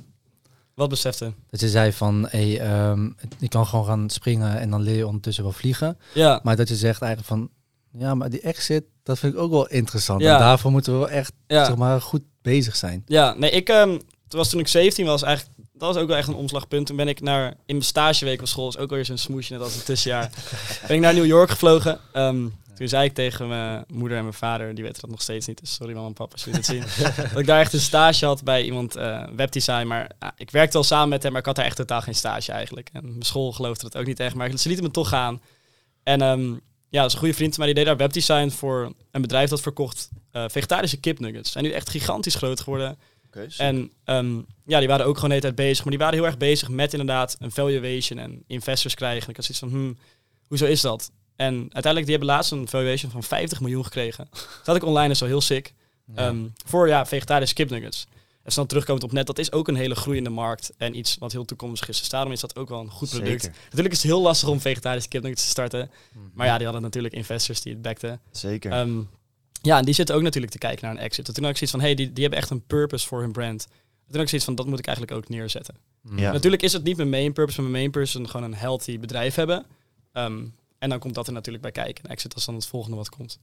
[0.76, 1.34] Wat besefte?
[1.50, 5.06] Dat je zei van, hey, ehm, je kan gewoon gaan springen en dan leer je
[5.08, 5.98] ondertussen wel vliegen.
[6.14, 7.50] Ja, Maar dat je zegt eigenlijk van,
[7.92, 10.22] ja, maar die exit, dat vind ik ook wel interessant.
[10.22, 10.34] Ja.
[10.34, 11.66] En daarvoor moeten we wel echt, ja.
[11.66, 13.04] zeg maar, goed bezig zijn.
[13.06, 16.18] Ja, nee, ik ehm, toen was toen ik 17 was, eigenlijk, dat was ook wel
[16.18, 16.88] echt een omslagpunt.
[16.88, 19.62] Toen ben ik naar, in mijn stageweek op school, is ook weer zo'n smoesje, net
[19.62, 20.30] als een tussenjaar,
[20.88, 22.00] ben ik naar New York gevlogen.
[22.14, 25.48] Ehm, toen zei ik tegen mijn moeder en mijn vader, die weten dat nog steeds
[25.48, 27.80] niet, dus sorry mama en papa als jullie dit zien, dat ik daar echt een
[27.80, 31.42] stage had bij iemand eh, webdesign, maar ah, ik werkte wel samen met hem, maar
[31.42, 32.90] ik had daar echt totaal geen stage eigenlijk.
[32.94, 35.42] En mijn school geloofde dat ook niet echt, maar ze lieten me toch gaan.
[36.04, 36.52] En ehm,
[36.90, 39.50] ja, dat is een goede vriend van mij, die deed daar webdesign voor een bedrijf
[39.50, 41.52] dat verkocht eh, vegetarische kipnuggets.
[41.52, 42.98] Zijn nu echt gigantisch groot geworden.
[43.58, 45.84] En ehm, ja, die waren ook gewoon de hele tijd bezig.
[45.84, 49.24] Maar die waren heel erg bezig met inderdaad een valuation en investors krijgen.
[49.24, 49.98] En ik had zoiets van, hmm,
[50.48, 51.12] hoezo is dat?
[51.36, 54.28] En uiteindelijk, die hebben laatst een valuation van 50 miljoen gekregen.
[54.32, 55.74] Dat had ik online, is wel heel sick.
[56.16, 58.08] Ehm, voor ja, vegetarische kipnuggets.
[58.44, 60.74] En snel terugkomend op net, dat is ook een hele groeiende markt.
[60.78, 62.00] En iets wat heel toekomstig is.
[62.00, 63.42] Dus daarom is dat ook wel een goed product.
[63.42, 63.58] Zeker.
[63.64, 65.92] Natuurlijk is het heel lastig om vegetarische kipnuggets te starten.
[66.34, 68.22] Maar ja, die hadden natuurlijk investors die het backten.
[68.32, 68.72] Zeker.
[68.72, 69.02] Ehm,
[69.62, 71.28] ja, en die zitten ook natuurlijk te kijken naar een exit.
[71.28, 73.32] En toen had ik zoiets van, hey, die, die hebben echt een purpose voor hun
[73.32, 73.64] brand.
[73.64, 75.76] En toen had ik zoiets van, dat moet ik eigenlijk ook neerzetten.
[76.16, 76.32] Ja.
[76.32, 79.00] Natuurlijk is het niet mijn main purpose, maar mijn main purpose is gewoon een healthy
[79.00, 79.66] bedrijf hebben.
[80.12, 80.44] Ehm,
[80.86, 82.04] en dan komt dat er natuurlijk bij kijken.
[82.04, 83.40] En exit is dan het volgende wat komt.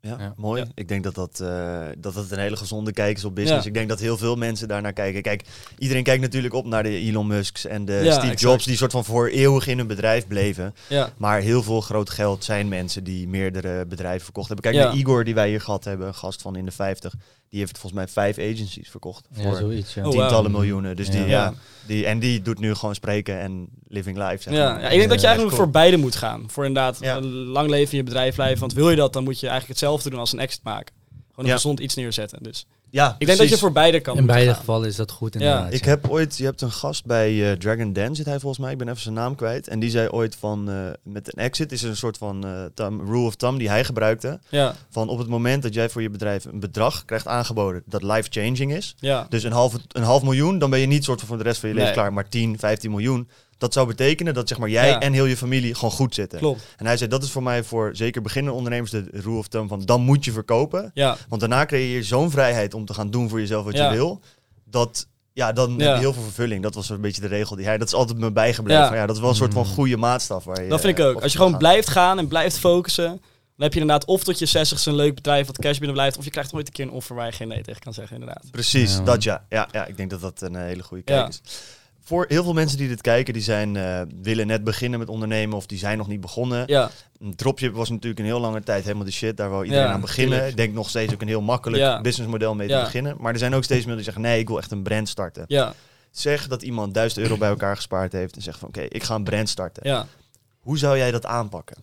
[0.00, 0.32] Ja, Ja.
[0.36, 0.62] mooi.
[0.62, 0.68] Ja.
[0.74, 3.62] Ik denk dat dat, eh, dat dat een hele gezonde kijk is op business.
[3.62, 3.68] Ja.
[3.68, 5.22] Ik denk dat heel veel mensen daarnaar kijken.
[5.22, 5.44] Kijk,
[5.78, 8.40] iedereen kijkt natuurlijk op naar de Elon Musks en de Ja, Steve exact.
[8.40, 10.74] Jobs, die soort van voor eeuwig in hun bedrijf bleven.
[10.88, 14.64] Ja, Maar heel veel groot geld zijn mensen die meerdere bedrijven verkocht hebben.
[14.72, 14.88] Kijk Ja.
[14.88, 17.14] naar Igor, die wij hier gehad hebben, een gast van in de 50.
[17.48, 19.28] Die heeft volgens mij vijf agencies verkocht.
[19.34, 19.94] Ja, Voor zoiets.
[19.94, 20.04] Ja.
[20.04, 20.60] Oh, tientallen wow.
[20.60, 20.96] miljoenen.
[20.96, 21.12] Dus Ja.
[21.12, 21.54] die, ja.
[21.86, 24.42] Die, en die doet nu gewoon spreken en living life.
[24.42, 24.80] Zeg Ja, maar.
[24.80, 26.44] ja, ik denk dat je eigenlijk voor beide moet gaan.
[26.46, 28.60] Voor inderdaad lang leven in je bedrijf blijven.
[28.60, 30.94] Want wil je dat, dan moet je eigenlijk hetzelfde doen als een exit maken.
[31.38, 31.62] Gewoon een Ja.
[31.62, 32.42] gezond iets neerzetten.
[32.42, 34.58] Dus Ja, ik denk dat je voor beide kan In beide gaan.
[34.58, 35.40] gevallen is dat goed Ja.
[35.40, 35.72] inderdaad.
[35.72, 35.90] Ik ja.
[35.90, 38.78] heb ooit, je hebt een gast bij eh, Dragon Den, zit hij volgens mij, ik
[38.78, 39.68] ben even zijn naam kwijt.
[39.68, 42.64] En die zei ooit van, eh, met een exit is er een soort van eh,
[42.74, 44.40] thumb- rule of thumb die hij gebruikte.
[44.48, 48.02] Ja, Van op het moment dat jij voor je bedrijf een bedrag krijgt aangeboden dat
[48.02, 48.94] life-changing is.
[48.98, 49.26] ja.
[49.28, 51.60] Dus een half, een half miljoen, dan ben je niet soort van voor de rest
[51.60, 51.98] van je leven Nee.
[52.00, 52.12] klaar.
[52.12, 53.28] Maar 10, 15 miljoen.
[53.58, 55.00] Dat zou betekenen dat zeg maar, jij Ja.
[55.00, 56.38] en heel je familie gewoon goed zitten.
[56.38, 56.60] Klopt.
[56.76, 59.68] En hij zei, dat is voor mij voor zeker beginnende ondernemers de rule of thumb
[59.68, 60.90] van dan moet je verkopen.
[60.94, 63.90] Ja, Want daarna creëer je zo'n vrijheid om te gaan doen voor jezelf wat Ja.
[63.90, 64.20] je wil.
[64.64, 66.62] Dat, ja, dan heb je heel veel vervulling.
[66.62, 68.82] Dat was een beetje de regel die hij, dat is altijd me bijgebleven.
[68.82, 68.88] Ja.
[68.88, 69.72] Van, Ja, dat is wel een soort van Mm.
[69.72, 70.44] goede maatstaf.
[70.44, 71.22] Waar je, dat vind ik eh, ook.
[71.22, 71.60] Als je gewoon gaan.
[71.60, 73.04] blijft gaan en blijft focussen...
[73.06, 76.16] dan heb je inderdaad of tot je 60 een leuk bedrijf wat cash binnen blijft...
[76.18, 78.16] of je krijgt ooit een keer een offer waar je geen nee tegen kan zeggen,
[78.20, 78.50] inderdaad.
[78.50, 79.02] Precies, Ja.
[79.02, 79.44] dat ja.
[79.48, 79.68] ja.
[79.72, 81.28] Ja, ik denk dat dat een eh, hele goede kijk Ja.
[81.28, 81.40] is.
[82.08, 85.56] Voor heel veel mensen die dit kijken, die zijn, eh, willen net beginnen met ondernemen
[85.56, 86.64] of die zijn nog niet begonnen.
[86.66, 86.90] Ja,
[87.36, 89.36] Dropship was natuurlijk een heel lange tijd helemaal de shit.
[89.36, 90.46] Daar wil iedereen Ja, aan beginnen.
[90.48, 92.00] Ik denk nog steeds ook een heel makkelijk Ja.
[92.00, 93.16] businessmodel mee te beginnen.
[93.20, 95.44] Maar er zijn ook steeds meer die zeggen, nee, ik wil echt een brand starten.
[95.48, 95.74] ja,
[96.10, 99.14] Zeg dat iemand 1000 euro bij elkaar gespaard heeft en zegt van, oké, ik ga
[99.14, 99.82] een brand starten.
[99.88, 100.06] ja.
[100.58, 101.76] Hoe zou jij dat aanpakken?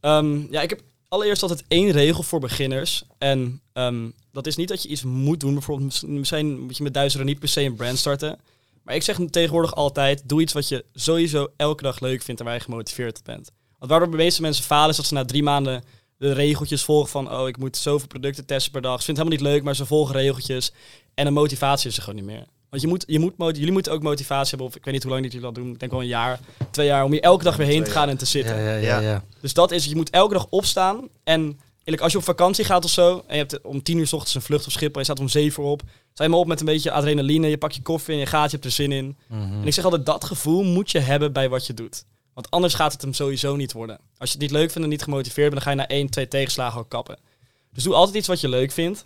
[0.00, 3.04] Ehm, ja, ik heb allereerst altijd één regel voor beginners.
[3.18, 5.52] En ehm, dat is niet dat je iets moet doen.
[5.52, 8.38] Bijvoorbeeld, mis- misschien moet je met duizend euro niet per se een brand starten.
[8.84, 12.46] Maar ik zeg tegenwoordig altijd, doe iets wat je sowieso elke dag leuk vindt en
[12.46, 13.50] waar je gemotiveerd op bent.
[13.78, 15.84] Want waardoor de meeste mensen falen is dat ze na drie maanden
[16.18, 18.98] de regeltjes volgen van, oh, ik moet zoveel producten testen per dag.
[18.98, 20.72] Ze vinden het helemaal niet leuk, maar ze volgen regeltjes.
[21.14, 22.46] En de motivatie is er gewoon niet meer.
[22.70, 25.12] Want je moet, je moet, jullie moeten ook motivatie hebben, of ik weet niet hoe
[25.12, 25.72] lang jullie dat doen.
[25.72, 28.08] Ik denk wel een jaar, twee jaar, om hier elke dag weer heen te gaan
[28.08, 28.56] en te zitten.
[28.56, 28.76] Ja, Ja.
[28.76, 29.00] ja.
[29.00, 29.24] ja.
[29.40, 31.08] Dus dat is, je moet elke dag opstaan.
[31.24, 34.06] En eerlijk, als je op vakantie gaat of zo, en je hebt om tien uur
[34.06, 36.30] 's ochtends een vlucht op Schiphol, en je staat om zeven uur op, sta je
[36.30, 38.64] maar op met een beetje adrenaline, je pakt je koffie en je gaat, je hebt
[38.64, 39.16] er zin in.
[39.28, 39.42] Mhm.
[39.42, 42.04] En ik zeg altijd, dat gevoel moet je hebben bij wat je doet.
[42.34, 43.98] Want anders gaat het hem sowieso niet worden.
[44.16, 46.10] Als je het niet leuk vindt en niet gemotiveerd bent, dan ga je na één,
[46.10, 47.18] twee tegenslagen al kappen.
[47.72, 49.04] Dus doe altijd iets wat je leuk vindt.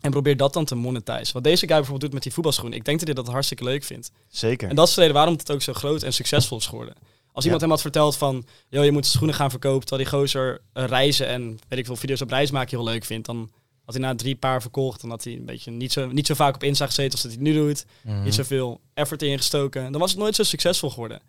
[0.00, 1.34] En probeer dat dan te monetizen.
[1.34, 2.72] Wat deze guy bijvoorbeeld doet met die voetbalschoen.
[2.72, 4.10] Ik denk dat hij dat hartstikke leuk vindt.
[4.28, 4.68] Zeker.
[4.68, 6.94] En dat is de reden waarom het ook zo groot en succesvol is geworden.
[7.38, 10.60] Als iemand hem had verteld van, joh, je moet schoenen gaan verkopen, terwijl die gozer
[10.72, 13.50] eh, reizen en weet ik veel video's op reis maken heel leuk vindt, dan
[13.84, 16.34] had hij na drie paar verkocht, dan had hij een beetje niet zo, niet zo
[16.34, 18.22] vaak op Insta gezeten als dat hij nu doet, Mhm.
[18.22, 21.20] niet zoveel effort ingestoken, dan was het nooit zo succesvol geworden.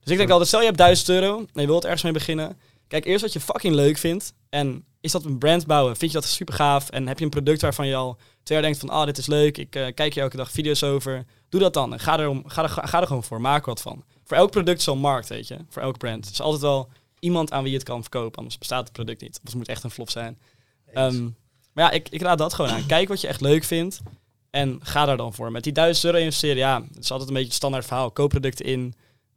[0.00, 2.58] Dus ik denk altijd, stel je hebt 1000 euro en je wilt ergens mee beginnen,
[2.86, 5.96] kijk eerst wat je fucking leuk vindt en is dat een brand bouwen?
[5.96, 8.66] Vind je dat super gaaf en heb je een product waarvan je al twee jaar
[8.66, 11.60] denkt van, ah, dit is leuk, ik eh, kijk hier elke dag video's over, doe
[11.60, 14.04] dat dan en ga, erom, ga, er, ga er gewoon voor, maak wat van.
[14.28, 15.56] Voor elk product is een markt, weet je.
[15.68, 16.24] Voor elk brand.
[16.26, 16.88] Er is altijd wel
[17.18, 18.38] iemand aan wie je het kan verkopen.
[18.38, 19.36] Anders bestaat het product niet.
[19.36, 20.38] Of het moet echt een flop zijn.
[20.92, 21.22] Ehm,
[21.72, 22.86] maar ja, ik, ik raad dat gewoon aan.
[22.86, 24.00] Kijk wat je echt leuk vindt.
[24.50, 25.52] En ga daar dan voor.
[25.52, 28.10] Met die 1000 euro investeren, ja, het is altijd een beetje het standaard verhaal.
[28.10, 28.94] Koop producten in.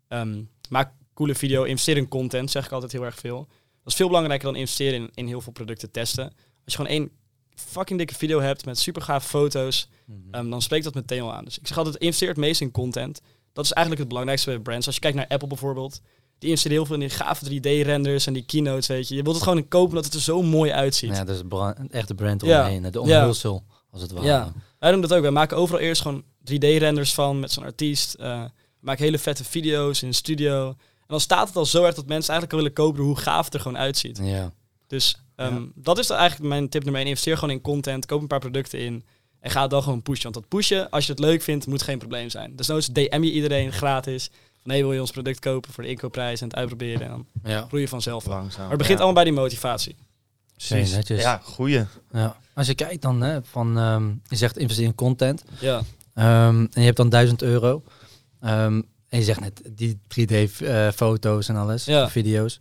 [0.07, 1.63] ehm, maak coole video.
[1.63, 3.47] Investeer in content, zeg ik altijd heel erg veel.
[3.83, 6.23] Dat is veel belangrijker dan investeren in, in heel veel producten testen.
[6.25, 6.33] Als
[6.65, 7.11] je gewoon één
[7.55, 10.17] fucking dikke video hebt met super gave foto's, Mhm.
[10.31, 11.43] Ehm, dan spreekt dat meteen al aan.
[11.45, 13.21] Dus ik zeg altijd, investeer het meest in content.
[13.53, 14.85] Dat is eigenlijk het belangrijkste bij brands.
[14.85, 16.01] Als je kijkt naar Apple bijvoorbeeld,
[16.39, 19.15] die investeren heel veel in die gave 3D-renders en die keynotes, weet je.
[19.15, 21.15] Je wilt het gewoon kopen omdat het er zo mooi uitziet.
[21.17, 22.61] Ja, dat is een echte brand Ja.
[22.61, 22.81] omheen.
[22.81, 22.99] De Ja.
[23.19, 24.25] omhulsel, als het ware.
[24.25, 24.51] Ja.
[24.79, 25.21] Wij doen dat ook.
[25.21, 28.13] Wij maken overal eerst gewoon 3D-renders van met zo'n artiest.
[28.13, 30.67] Eh, we maken hele vette video's in een studio.
[30.69, 33.45] En dan staat het al zo erg dat mensen eigenlijk al willen kopen hoe gaaf
[33.45, 34.19] het er gewoon uitziet.
[34.23, 34.51] Ja.
[34.87, 35.67] Dus ehm, Ja.
[35.75, 37.09] dat is eigenlijk mijn tip nummer 1.
[37.09, 39.05] Investeer gewoon in content, koop een paar producten in
[39.41, 40.23] en ga het dan gewoon pushen.
[40.23, 42.55] Want dat pushen, als je het leuk vindt, moet geen probleem zijn.
[42.55, 44.29] Dus nooit DM je iedereen gratis.
[44.61, 47.01] Van hey, wil je ons product kopen voor de inkoopprijs en het uitproberen.
[47.01, 47.65] En dan Ja.
[47.67, 48.25] groei je vanzelf.
[48.25, 48.69] Maar Langzaam.
[48.69, 49.03] het begint ja.
[49.03, 49.95] allemaal bij die motivatie.
[50.55, 50.93] Precies.
[50.95, 51.21] netjes.
[51.21, 51.85] Ja, goeie.
[52.11, 52.35] ja.
[52.53, 55.43] Als je kijkt dan, hè, van, ehm, je zegt investeer in content.
[55.59, 55.81] Ja,
[56.13, 57.83] Ehm, en je hebt dan 1000 euro.
[58.41, 62.09] Ehm, en je zegt net die 3D-foto's en alles, Ja.
[62.09, 62.59] video's.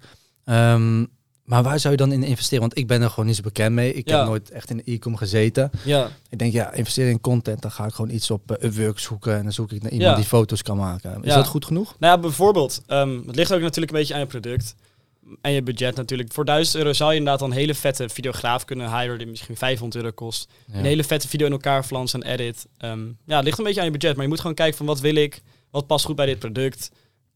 [1.44, 2.60] Maar waar zou je dan in investeren?
[2.60, 3.94] Want ik ben er gewoon niet zo bekend mee.
[3.94, 4.16] Ik Ja.
[4.18, 5.70] heb nooit echt in de e-com gezeten.
[5.84, 7.62] ja, Ik denk, ja, investeren in content.
[7.62, 9.36] Dan ga ik gewoon iets op uh, Upwork zoeken.
[9.36, 10.16] En dan zoek ik naar iemand Ja.
[10.16, 11.22] die foto's kan maken.
[11.22, 11.94] Is dat goed genoeg?
[11.98, 14.74] Nou ja, bijvoorbeeld, ehm, het ligt ook natuurlijk een beetje aan je product.
[15.40, 16.32] En je budget natuurlijk.
[16.32, 20.02] Voor 1000 euro zou je inderdaad een hele vette videograaf kunnen hiren die misschien 500
[20.04, 20.48] euro kost.
[20.72, 22.66] Een hele vette video in elkaar flansen en edit.
[22.78, 24.86] Ehm, ja, het ligt een beetje aan je budget, maar je moet gewoon kijken van
[24.86, 26.90] wat wil ik, wat past goed bij dit product.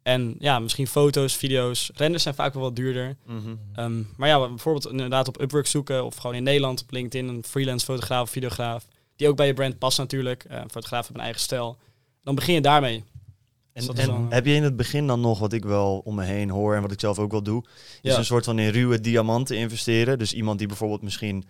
[0.05, 1.90] En ja, misschien foto's, video's.
[1.95, 3.17] Renders zijn vaak wel wat duurder.
[3.27, 3.55] Mhm.
[3.75, 7.45] Ehm, maar ja, bijvoorbeeld inderdaad op Upwork zoeken of gewoon in Nederland op LinkedIn een
[7.45, 8.87] freelance fotograaf of videograaf.
[9.17, 10.45] Die ook bij je brand past natuurlijk.
[10.51, 11.77] Uh, fotograaf heeft een eigen stijl.
[12.23, 13.05] Dan begin je daarmee.
[13.73, 16.14] En, Dus en dan- heb je in het begin dan nog, wat ik wel om
[16.14, 17.64] me heen hoor en wat ik zelf ook wel doe,
[18.03, 18.19] is Ja.
[18.19, 20.19] een soort van in ruwe diamanten investeren.
[20.19, 21.45] Dus iemand die bijvoorbeeld misschien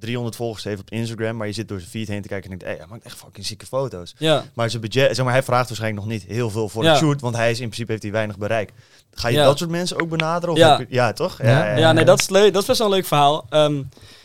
[0.00, 2.58] 300 volgers heeft op Instagram, maar je zit door zijn feed heen te kijken en
[2.58, 4.14] denkt, hé, hij maakt echt fucking zieke foto's.
[4.18, 6.92] Ja, Maar zijn budget, zeg maar, hij vraagt waarschijnlijk nog niet heel veel voor Ja.
[6.92, 8.72] de shoot, want hij is in principe heeft hij weinig bereik.
[9.10, 9.44] Ga je Ja.
[9.44, 10.54] dat soort mensen ook benaderen?
[10.54, 10.78] Of Ja.
[10.78, 11.42] je- ja toch?
[11.42, 11.76] Ja.
[11.76, 12.52] ja, nee, dat is leuk.
[12.52, 13.46] Dat is best wel een leuk verhaal.
[13.48, 13.82] Ehm,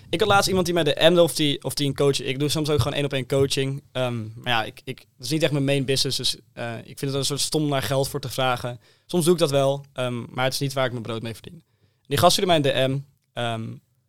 [0.10, 2.22] ik had laatst iemand die mij DM'de of die, of die een coach...
[2.22, 3.84] Ik doe soms ook gewoon één op één coaching.
[3.92, 6.18] Ehm, maar ja, ik, ik, dat is niet echt mijn main business.
[6.18, 8.80] Dus eh, ik vind het een soort stom om daar geld voor te vragen.
[9.06, 11.34] Soms doe ik dat wel, ehm, maar het is niet waar ik mijn brood mee
[11.34, 11.64] verdien.
[12.08, 12.98] Die gast stuurde mij een DM.
[13.34, 13.64] ehm,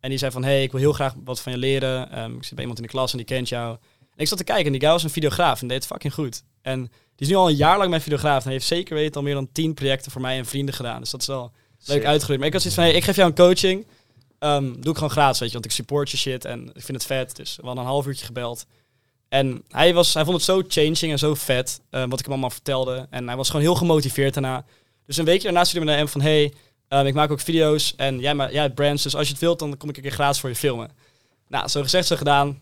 [0.05, 2.11] en die zei van, hey, ik wil heel graag wat van je leren.
[2.11, 3.77] Ehm, ik zit bij iemand in de klas en die kent jou.
[3.99, 6.13] En ik zat te kijken en die guy was een videograaf en deed het fucking
[6.13, 6.43] goed.
[6.61, 8.37] En die is nu al een jaar lang mijn videograaf.
[8.37, 10.99] En hij heeft zeker weten al meer dan tien projecten voor mij en vrienden gedaan.
[10.99, 11.51] Dus dat is wel
[11.85, 12.39] leuk uitgegroeid.
[12.39, 13.87] Maar ik had zoiets van, hey, ik geef jou een coaching.
[14.39, 15.53] Ehm, doe ik gewoon gratis, weet je.
[15.53, 17.35] Want ik support je shit en ik vind het vet.
[17.35, 18.65] Dus we hadden een half uurtje gebeld.
[19.29, 22.33] En hij, was, hij vond het zo changing en zo vet, eh, wat ik hem
[22.33, 23.07] allemaal vertelde.
[23.09, 24.65] En hij was gewoon heel gemotiveerd daarna.
[25.05, 26.31] Dus een weekje daarna stuurde hij me naar hem van...
[26.31, 26.53] Hey,
[26.97, 29.03] ehm, ik maak ook video's en jij, ma- jij hebt brands.
[29.03, 30.91] Dus als je het wilt, dan kom ik een keer gratis voor je filmen.
[31.47, 32.59] Nou, zo gezegd, zo gedaan.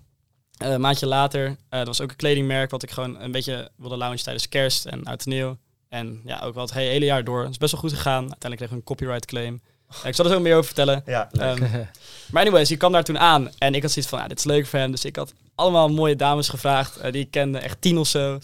[0.58, 2.72] Eh, een maandje later, eh er was ook een kledingmerk...
[2.72, 5.58] wat ik gewoon een beetje wilde launchen tijdens kerst en oud en nieuw.
[5.90, 7.42] En ja, ook wel het hele, jaar door.
[7.42, 8.20] Het is best wel goed gegaan.
[8.20, 9.62] Uiteindelijk kreeg ik een copyright claim.
[10.04, 11.04] Ik zal er zo meer over vertellen.
[11.06, 11.62] Ja, Ehm,
[12.32, 13.52] maar anyways, die kwam daar toen aan.
[13.58, 14.92] En ik had zoiets van, ja, dit is leuk voor hem.
[14.92, 16.98] Dus ik had allemaal mooie dames gevraagd.
[16.98, 18.40] eh, die ik kende, echt tien of zo.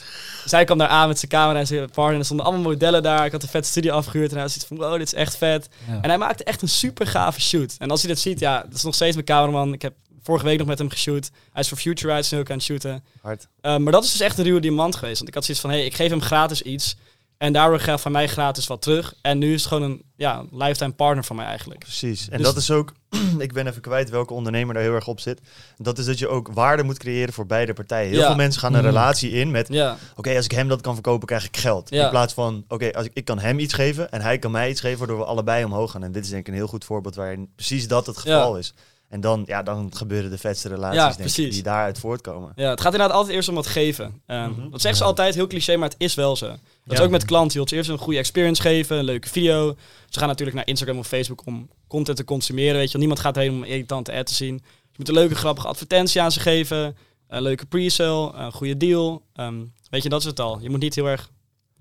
[0.46, 2.14] Zij kwam daar aan met zijn camera en zijn partner.
[2.14, 3.26] En er stonden allemaal modellen daar.
[3.26, 4.32] Ik had een vet studio afgehuurd.
[4.32, 5.70] En hij zoiets van, wow, dit is echt vet.
[5.88, 5.94] Ja.
[6.02, 7.76] En hij maakte echt een super gave shoot.
[7.78, 9.74] En als je dit ziet, ja, dat is nog steeds mijn cameraman.
[9.74, 9.94] Ik heb
[10.24, 11.30] vorige week nog met hem geshoot.
[11.52, 13.04] Hij is voor Futurites nu ook aan het shooten.
[13.22, 13.48] hard.
[13.62, 15.18] Uh, maar dat is dus echt een ruwe diamant geweest.
[15.18, 16.96] Want ik had zoiets van, hey, ik geef hem gratis iets.
[17.40, 19.14] En daardoor gaat van mij gratis wat terug.
[19.22, 21.80] En nu is het gewoon een ja, lifetime partner van mij eigenlijk.
[21.80, 22.30] Precies.
[22.30, 22.94] En Dus- dat is ook,
[23.38, 25.42] ik ben even kwijt welke ondernemer daar heel erg op zit.
[25.78, 28.10] Dat is dat je ook waarde moet creëren voor beide partijen.
[28.10, 28.26] Heel Ja.
[28.26, 28.88] veel mensen gaan een Mhm.
[28.88, 31.90] relatie in met, Ja, oké, als ik hem dat kan verkopen, krijg ik geld.
[31.90, 32.04] Ja.
[32.04, 34.70] In plaats van, oké, als ik, ik kan hem iets geven en hij kan mij
[34.70, 36.04] iets geven, waardoor we allebei omhoog gaan.
[36.04, 38.74] En dit is denk ik een heel goed voorbeeld waarin precies dat het geval is.
[39.10, 42.52] En dan, ja, dan gebeuren de vetste relaties Ja, denk ik, die daaruit voortkomen.
[42.56, 44.06] ja, het gaat inderdaad altijd eerst om wat geven.
[44.06, 44.70] Um, Mhm.
[44.70, 46.48] Dat zeggen ze altijd, heel cliché, maar het is wel zo.
[46.86, 47.52] Dat is ook met klanten.
[47.52, 49.76] Je wilt ze eerst een goede experience geven, een leuke video.
[50.10, 52.76] Ze gaan natuurlijk naar Instagram of Facebook om content te consumeren.
[52.76, 54.58] Weet je, niemand gaat erheen om een irritante ad te zien.
[54.58, 56.98] Dus je moet een leuke, grappige advertentie aan ze geven.
[57.28, 59.24] Een leuke pre-sale, een goede deal.
[59.34, 60.60] Ehm, weet je, dat is het al.
[60.62, 61.30] Je moet niet heel erg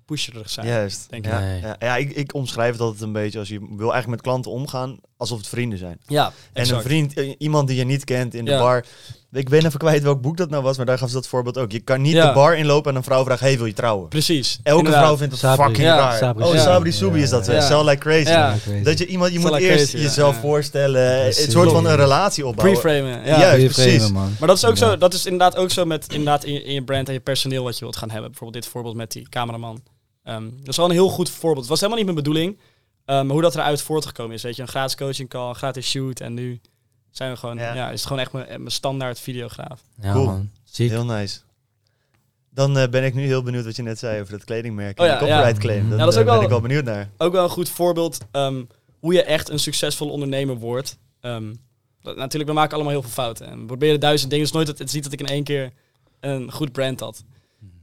[0.08, 0.66] pusherig zijn.
[0.66, 1.06] Juist.
[1.10, 1.30] denk ik.
[1.32, 1.60] ja, Nee.
[1.60, 4.50] ja, ja, ik, ik omschrijf het altijd een beetje als je wil eigenlijk met klanten
[4.50, 5.98] omgaan alsof het vrienden zijn.
[6.06, 6.78] Ja, En exact.
[6.84, 8.58] een vriend, eh, iemand die je niet kent in de Ja.
[8.58, 8.84] bar.
[9.32, 11.58] Ik ben even kwijt welk boek dat nou was, maar daar gaf ze dat voorbeeld
[11.58, 11.72] ook.
[11.72, 12.26] Je kan niet Ja.
[12.28, 14.08] de bar inlopen en een vrouw vraagt, hey, wil je trouwen?
[14.08, 14.58] Precies.
[14.62, 15.02] Elke Inderdaad.
[15.04, 15.64] vrouw vindt dat Sabri.
[15.64, 16.16] fucking Ja, raar.
[16.18, 16.56] Sabri oh.
[16.58, 17.46] Sabri Subi is dat.
[17.46, 17.52] Ja.
[17.52, 17.60] Ja.
[17.60, 18.28] Sell like crazy.
[18.30, 18.54] Ja.
[18.82, 20.40] Dat je iemand, je Sell moet like eerst crazy, jezelf Ja.
[20.40, 21.20] voorstellen.
[21.22, 21.44] Precies.
[21.44, 22.80] Een soort van een relatie opbouwen.
[22.80, 23.24] Pre-framen.
[23.26, 23.38] Ja.
[23.40, 24.10] Juist, precies.
[24.10, 24.32] man.
[24.38, 26.72] Maar dat is ook zo, dat is inderdaad ook zo met inderdaad in, je- in
[26.74, 28.30] je brand en je personeel wat je wilt gaan hebben.
[28.30, 29.80] Bijvoorbeeld dit voorbeeld met die cameraman.
[30.28, 31.60] Ehm, dat is wel een heel goed voorbeeld.
[31.60, 32.58] Het was helemaal niet mijn bedoeling.
[33.04, 34.42] ehm, maar hoe dat eruit voortgekomen is.
[34.42, 36.20] Weet je, een gratis coaching call, een gratis shoot.
[36.20, 36.60] En nu
[37.10, 37.74] zijn we gewoon, Ja.
[37.74, 39.82] ja, is het gewoon echt mijn, mijn standaard videograaf.
[40.02, 40.24] Ja, Cool.
[40.24, 40.50] man.
[40.64, 40.90] Ziek.
[40.90, 41.38] Heel nice.
[42.50, 44.98] Dan eh, ben ik nu heel benieuwd wat je net zei over dat kledingmerk.
[45.00, 45.62] Oh en ja, de copyright ja.
[45.62, 45.88] claim.
[45.88, 47.10] Dan Ja, dat is eh, ben ik wel benieuwd naar.
[47.16, 48.62] Ook wel een goed voorbeeld ehm,
[48.98, 50.98] hoe je echt een succesvolle ondernemer wordt.
[51.20, 51.54] Ehm,
[52.02, 53.46] dat, natuurlijk, we maken allemaal heel veel fouten.
[53.46, 54.46] En we proberen duizend dingen.
[54.46, 55.72] Het is nooit dat, het is niet dat ik in één keer
[56.20, 57.24] een goed brand had.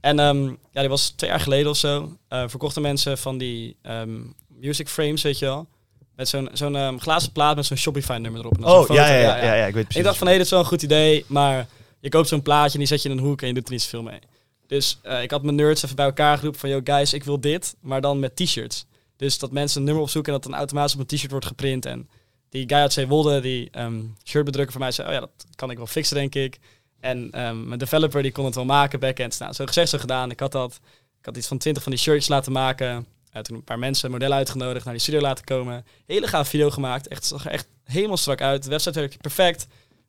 [0.06, 2.16] En ehm, ja, die was twee jaar geleden of zo.
[2.28, 5.68] eh, verkochten mensen van die ehm, music frames, weet je wel.
[6.16, 8.56] Met zo'n zo'n ehm, glazen plaat met zo'n Shopify-nummer erop.
[8.56, 8.94] En Oh, foto.
[8.94, 9.96] ja ja, ja, ja, ja, ik weet precies.
[9.96, 11.66] Ik dacht van, hé, hey, dit is wel een goed idee, maar
[12.00, 13.72] je koopt zo'n plaatje en die zet je in een hoek en je doet er
[13.72, 14.18] niet zoveel mee.
[14.66, 17.40] Dus eh, ik had mijn nerds even bij elkaar geroepen van, yo guys, ik wil
[17.40, 18.86] dit, maar dan met t-shirts.
[19.16, 21.86] Dus dat mensen een nummer opzoeken en dat dan automatisch op een t-shirt wordt geprint.
[21.86, 22.08] En
[22.48, 25.76] die guy uit Zeewolde, die ehm shirtbedrukker voor mij, zei, oh ja, dat kan ik
[25.76, 26.58] wel fixen, denk ik.
[27.00, 29.38] En ehm, mijn developer, die kon het wel maken, backend.
[29.38, 30.30] Nou, zo gezegd, zo gedaan.
[30.30, 30.80] Ik had dat,
[31.18, 33.06] ik had iets van twintig van die shirts laten maken.
[33.34, 35.86] Uh, toen een paar mensen, modellen uitgenodigd, naar die studio laten komen.
[36.06, 37.08] Hele gaaf video gemaakt.
[37.08, 38.62] Echt, zag er echt helemaal strak uit.
[38.62, 39.66] De website werkte perfect.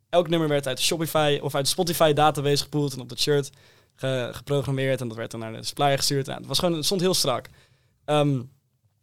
[0.10, 3.20] Elk nummer werd uit de Shopify of uit de Spotify database gepoeld en op dat
[3.20, 3.50] shirt
[3.96, 5.02] ge- geprogrammeerd.
[5.02, 6.26] En dat werd dan naar de supplier gestuurd.
[6.26, 7.50] Nou, het, was gewoon, het stond heel strak.
[8.06, 8.42] Ehm,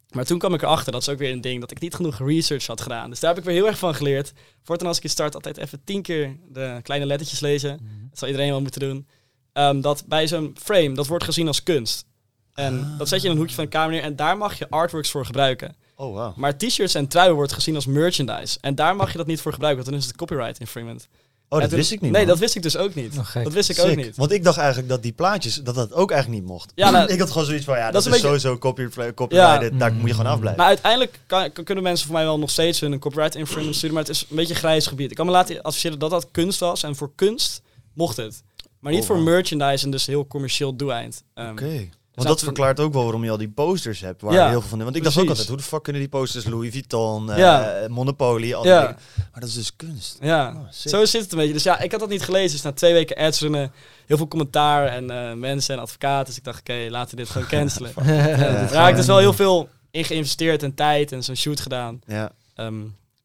[0.09, 2.19] maar toen kwam ik erachter, dat is ook weer een ding, dat ik niet genoeg
[2.19, 3.09] research had gedaan.
[3.09, 4.33] Dus daar heb ik weer heel erg van geleerd.
[4.63, 7.79] Voortaan als ik start, altijd even tien keer de kleine lettertjes lezen.
[8.09, 9.07] Dat zal iedereen wel moeten doen.
[9.53, 12.05] Ehm, dat bij zo'n frame, dat wordt gezien als kunst.
[12.53, 14.69] En dat zet je in een hoekje van de kamer neer en daar mag je
[14.69, 15.75] artworks voor gebruiken.
[15.95, 16.35] Oh, wow.
[16.35, 18.57] Maar t-shirts en truien wordt gezien als merchandise.
[18.61, 21.07] En daar mag je dat niet voor gebruiken, want dan is het copyright infringement.
[21.55, 22.11] Oh, dat wist ik niet.
[22.11, 22.29] Nee, man.
[22.29, 23.17] dat wist ik dus ook niet.
[23.17, 23.85] Oh, dat wist ik Sick.
[23.89, 24.15] ook niet.
[24.15, 26.71] Want ik dacht eigenlijk dat die plaatjes, dat dat ook eigenlijk niet mocht.
[26.75, 28.57] Ja, nou, ik had gewoon zoiets van, ja, dat, dat is is, een beetje- sowieso
[28.59, 30.59] copy, copyrighted, daar moet je gewoon afblijven.
[30.61, 34.03] Maar uiteindelijk kan, kunnen mensen voor mij wel nog steeds hun copyright infringement sturen, maar
[34.05, 35.09] het is een beetje een grijs gebied.
[35.11, 37.61] Ik kan me laten adviseren dat dat kunst was en voor kunst
[37.93, 38.43] mocht het.
[38.79, 39.25] Maar niet Oh, voor wow.
[39.25, 41.23] merchandise en dus heel commercieel doeleind.
[41.33, 41.89] Ehm, Oké.
[42.15, 44.21] Want dat verklaart ook wel waarom je al die posters hebt.
[44.21, 44.83] Waar Ja, heel veel van.
[44.83, 47.85] Want ik dacht ook altijd, hoe de fuck kunnen die posters Louis Vuitton, eh, Ja.
[47.89, 48.79] Monopoly, al Ja.
[48.81, 48.97] dingen.
[49.31, 50.17] Maar dat is dus kunst.
[50.21, 51.53] Ja, Oh, zo zit het een beetje.
[51.53, 52.51] Dus ja, ik had dat niet gelezen.
[52.51, 53.71] Dus na twee weken ads runnen,
[54.05, 56.25] heel veel commentaar en eh, mensen en advocaten.
[56.25, 57.91] Dus ik dacht, oké, laten we dit gewoon cancelen.
[58.05, 58.35] Ja, Ja.
[58.83, 61.99] Heb ik dus wel heel veel in geïnvesteerd en tijd en zo'n shoot gedaan.
[62.07, 62.75] Ja, Ehm,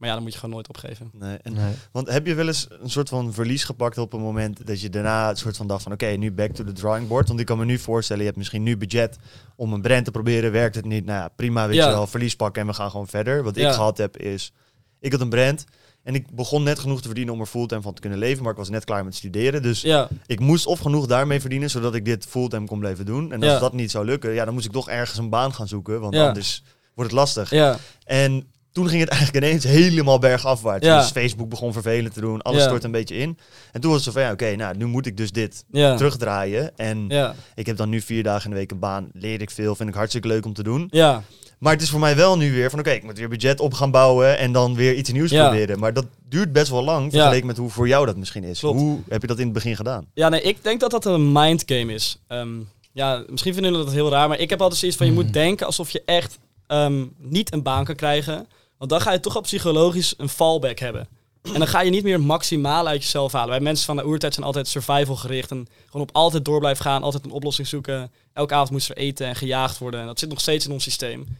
[0.01, 1.11] maar ja, dan moet je gewoon nooit opgeven.
[1.13, 1.37] nee.
[1.43, 1.75] En, Nee.
[1.93, 4.89] Want heb je wel eens een soort van verlies gepakt op een moment dat je
[4.91, 7.29] daarna het soort van dacht van oké, nu back to the drawing board.
[7.29, 9.17] Want ik kan me nu voorstellen, je hebt misschien nu budget
[9.57, 11.05] om een brand te proberen, werkt het niet.
[11.05, 11.87] Nou ja, prima, weet Ja.
[11.89, 13.43] je wel, verlies pakken en we gaan gewoon verder.
[13.43, 14.53] Wat ik gehad heb is,
[15.01, 15.65] ik had een brand
[16.03, 18.53] en ik begon net genoeg te verdienen om er fulltime van te kunnen leven, maar
[18.53, 19.63] ik was net klaar met studeren.
[19.63, 23.33] Dus Ja, ik moest of genoeg daarmee verdienen, zodat ik dit fulltime kon blijven doen.
[23.33, 23.59] En als Ja.
[23.59, 26.15] dat niet zou lukken, ja, dan moest ik toch ergens een baan gaan zoeken, want
[26.15, 26.29] Ja.
[26.29, 26.63] anders
[26.95, 27.51] wordt het lastig.
[27.51, 30.87] ja, En toen ging het eigenlijk ineens helemaal bergafwaarts.
[30.87, 30.99] Ja.
[31.01, 32.67] Dus Facebook begon vervelend te doen, alles Ja.
[32.67, 33.39] stort een beetje in.
[33.73, 35.97] En toen was het zo van, ja, oké, nou, nu moet ik dus dit ja.
[35.97, 36.77] terugdraaien.
[36.77, 37.11] En
[37.55, 39.89] ik heb dan nu vier dagen in de week een baan, leer ik veel, vind
[39.89, 40.87] ik hartstikke leuk om te doen.
[40.91, 41.23] ja,
[41.59, 43.73] Maar het is voor mij wel nu weer van, oké, ik moet weer budget op
[43.75, 45.79] gaan bouwen en dan weer iets nieuws proberen.
[45.79, 48.59] Maar dat duurt best wel lang, vergeleken met hoe voor jou dat misschien is.
[48.59, 48.79] Klopt.
[48.81, 50.07] Hoe heb je dat in het begin gedaan?
[50.15, 52.19] ja, nee, ik denk dat dat een mindgame is.
[52.27, 52.49] Ehm,
[52.93, 55.23] ja, misschien vinden jullie dat heel raar, maar ik heb altijd zoiets van, je Mhm.
[55.25, 58.47] moet denken alsof je echt ehm, niet een baan kan krijgen.
[58.81, 61.09] Want dan ga je toch al psychologisch een fallback hebben.
[61.43, 63.49] En dan ga je niet meer maximaal uit jezelf halen.
[63.49, 65.51] Wij mensen van de oertijd zijn altijd survival gericht.
[65.51, 68.13] En gewoon op altijd door blijven gaan, altijd een oplossing zoeken.
[68.33, 70.01] Elke avond moest er eten en gejaagd worden.
[70.01, 71.39] En dat zit nog steeds in ons systeem.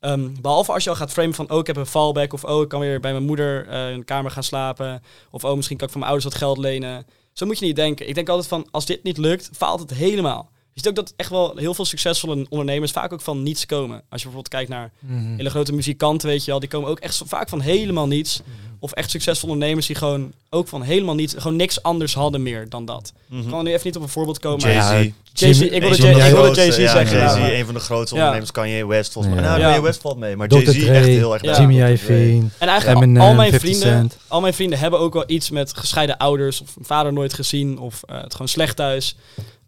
[0.00, 2.32] Ehm, behalve als je al gaat framen van, oh, ik heb een fallback.
[2.32, 5.02] Of, oh, ik kan weer bij mijn moeder eh, in de kamer gaan slapen.
[5.30, 7.06] Of, oh, misschien kan ik van mijn ouders wat geld lenen.
[7.32, 8.08] Zo moet je niet denken.
[8.08, 10.50] Ik denk altijd van, als dit niet lukt, faalt het helemaal.
[10.74, 13.96] Je ziet ook dat echt wel heel veel succesvolle ondernemers vaak ook van niets komen.
[13.96, 15.36] Als je bijvoorbeeld kijkt naar Mhm.
[15.36, 18.40] hele grote muzikanten, weet je wel, die komen ook echt zo vaak van helemaal niets.
[18.78, 22.68] Of echt succesvolle ondernemers die gewoon ook van helemaal niets, gewoon niks anders hadden meer
[22.68, 23.12] dan dat.
[23.30, 24.60] Ik kan nu even niet op een voorbeeld komen.
[24.66, 25.10] maar- Jay-Z.
[25.32, 27.18] Jay-Z, Jimmy- ik wilde Jimmy- Jay- ik wilde grootste, Jay-Z ja, zeggen.
[27.18, 28.20] Jay-Z, ja, maar- een van de grootste Ja.
[28.20, 29.42] ondernemers, Kanye West volgens mij.
[29.44, 29.48] Ja.
[29.50, 29.62] Nou.
[29.62, 30.54] Kanye West valt mee, maar Dr.
[30.56, 31.42] Jay-Z Dre, echt heel erg.
[31.42, 31.58] Ja.
[31.58, 31.88] Jimmy.
[31.90, 32.48] Iovine.
[32.58, 34.18] En eigenlijk al- Eminem, al, mijn 50 vrienden, Cent.
[34.28, 37.78] al mijn vrienden hebben ook wel iets met gescheiden ouders of een vader nooit gezien
[37.78, 39.16] of eh, het gewoon slecht thuis.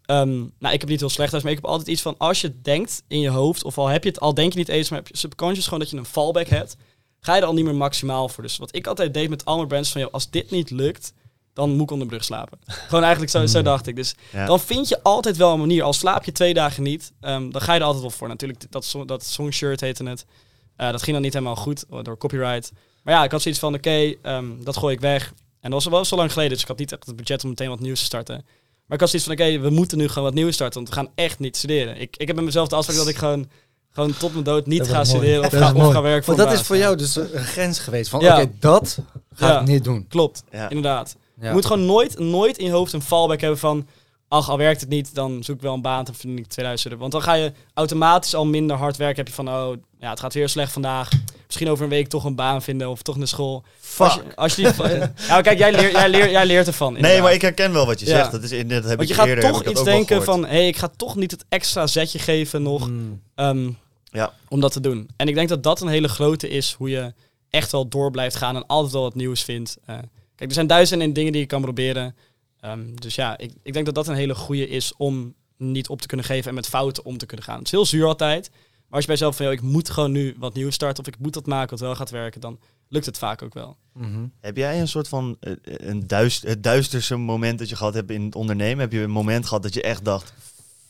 [0.05, 2.41] Ehm, nou, ik heb niet heel slecht thuis, maar ik heb altijd iets van als
[2.41, 4.89] je denkt in je hoofd, of al heb je het, al denk je niet eens,
[4.89, 6.75] maar heb je subconscious gewoon dat je een fallback hebt,
[7.19, 8.43] ga je er al niet meer maximaal voor.
[8.43, 11.13] Dus wat ik altijd deed met al mijn brands van, joh, als dit niet lukt,
[11.53, 12.59] dan moet ik onder de brug slapen.
[12.87, 13.95] gewoon eigenlijk zo, zo dacht ik.
[13.95, 14.45] Dus Ja.
[14.45, 15.83] dan vind je altijd wel een manier.
[15.83, 18.27] Al slaap je twee dagen niet, ehm, dan ga je er altijd wel voor.
[18.27, 20.25] Natuurlijk, dat, song- dat songshirt heette het.
[20.75, 22.71] Eh, dat ging dan niet helemaal goed eh, door copyright.
[23.03, 25.33] Maar ja, ik had zoiets van, oké, ehm, dat gooi ik weg.
[25.59, 27.49] En dat was wel zo lang geleden, dus ik had niet echt het budget om
[27.49, 28.45] meteen wat nieuws te starten.
[28.85, 30.95] Maar ik had zoiets van, oké, we moeten nu gewoon wat nieuws starten, want we
[30.95, 31.99] gaan echt niet studeren.
[32.01, 33.49] Ik, ik heb met mezelf de afspraak dat ik gewoon,
[33.91, 35.05] gewoon tot mijn dood niet ga mooi.
[35.05, 37.79] studeren of ga, of ga werken voor Want dat is voor jou dus een grens
[37.79, 38.09] geweest.
[38.09, 38.35] Van Ja.
[38.41, 38.97] oké, dat
[39.33, 39.59] ga Ja.
[39.61, 40.05] ik niet doen.
[40.09, 40.69] Klopt, Ja.
[40.69, 41.15] inderdaad.
[41.41, 41.47] Ja.
[41.47, 43.87] Je moet gewoon nooit, nooit in je hoofd een fallback hebben van...
[44.35, 46.87] Ach, al werkt het niet, dan zoek ik wel een baan, dan verdien ik 2000
[46.89, 47.01] euro.
[47.01, 49.17] Want dan ga je automatisch al minder hard werken.
[49.17, 51.09] Heb je van, oh, ja, het gaat weer slecht vandaag.
[51.45, 53.63] Misschien over een week toch een baan vinden of toch naar school.
[53.97, 54.33] Als je, Fuck.
[54.35, 54.73] als je die,
[55.27, 56.93] ja, kijk, jij, leert jij, leert jij leert ervan.
[56.93, 58.15] Nee, maar ik herken wel wat je Ja.
[58.15, 58.31] zegt.
[58.31, 60.41] Dat, is, in- dat heb Want je ik gaat eerder, heb toch iets denken van...
[60.45, 63.21] Hé, hey, ik ga toch niet het extra zetje geven nog Mm.
[63.35, 63.69] ehm,
[64.11, 64.33] Ja.
[64.47, 65.09] om dat te doen.
[65.15, 67.13] En ik denk dat dat een hele grote is hoe je
[67.49, 69.77] echt wel door blijft gaan en altijd wel wat nieuws vindt.
[69.85, 69.95] Eh,
[70.35, 72.15] kijk, er zijn duizenden dingen die je kan proberen.
[72.65, 76.01] Ehm, dus ja, ik, ik denk dat dat een hele goede is om niet op
[76.01, 77.57] te kunnen geven en met fouten om te kunnen gaan.
[77.57, 78.49] Het is heel zuur altijd.
[78.51, 81.13] Maar als je bij jezelf van, joh, ik moet gewoon nu wat nieuws starten of
[81.13, 83.77] ik moet dat maken wat wel gaat werken, dan lukt het vaak ook wel.
[83.93, 84.25] Mhm.
[84.41, 88.11] Heb jij een soort van eh, een duist, het duisterste moment dat je gehad hebt
[88.11, 88.79] in het ondernemen?
[88.79, 90.33] Heb je een moment gehad dat je echt dacht,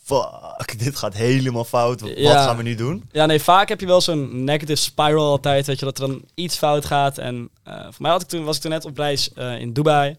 [0.02, 2.00] fuck, dit gaat helemaal fout.
[2.00, 2.44] Wat Ja.
[2.44, 3.04] gaan we nu doen?
[3.12, 6.24] Ja, nee, vaak heb je wel zo'n negative spiral altijd, weet je, dat er dan
[6.34, 7.18] iets fout gaat.
[7.18, 9.72] En eh voor mij had ik toen, was ik toen net op reis eh, in
[9.72, 10.16] Dubai,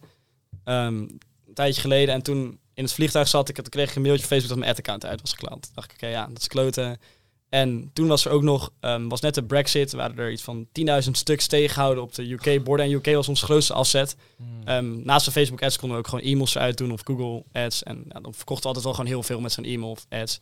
[0.64, 1.08] ehm,
[1.58, 2.14] tijdje geleden.
[2.14, 4.58] En toen in het vliegtuig zat ik, toen kreeg ik een mailtje op Facebook dat
[4.58, 5.34] mijn ad-account uit was.
[5.34, 7.00] Toen dacht ik, oké, ja, dat is kloten.
[7.50, 10.68] En toen was er ook nog, ehm, was net de brexit, waren er iets van
[10.72, 12.86] 10.000 stuks tegengehouden op de UK-borden.
[12.86, 14.16] En UK was ons grootste asset.
[14.66, 17.84] Ehm, naast de Facebook ads konden we ook gewoon e-mails eruit doen of Google ads.
[17.84, 20.40] En ja, dan verkochten we altijd wel gewoon heel veel met zo'n e-mail of ads.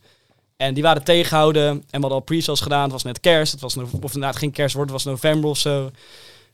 [0.58, 1.65] En die waren tegengehouden.
[1.65, 2.84] En we hadden al pre-sales gedaan.
[2.84, 3.51] Het was net kerst.
[3.51, 4.93] Het was of inderdaad ging kerst worden.
[4.93, 5.91] Het was november of zo.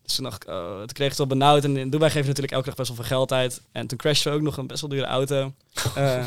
[0.04, 1.64] Dus toen dacht ik, oh, toen kreeg ik het wel benauwd.
[1.64, 3.62] En in Dubai geven natuurlijk elke dag best wel veel geld uit.
[3.72, 5.52] En toen crashte we ook nog een best wel dure auto.
[5.96, 6.24] Eh,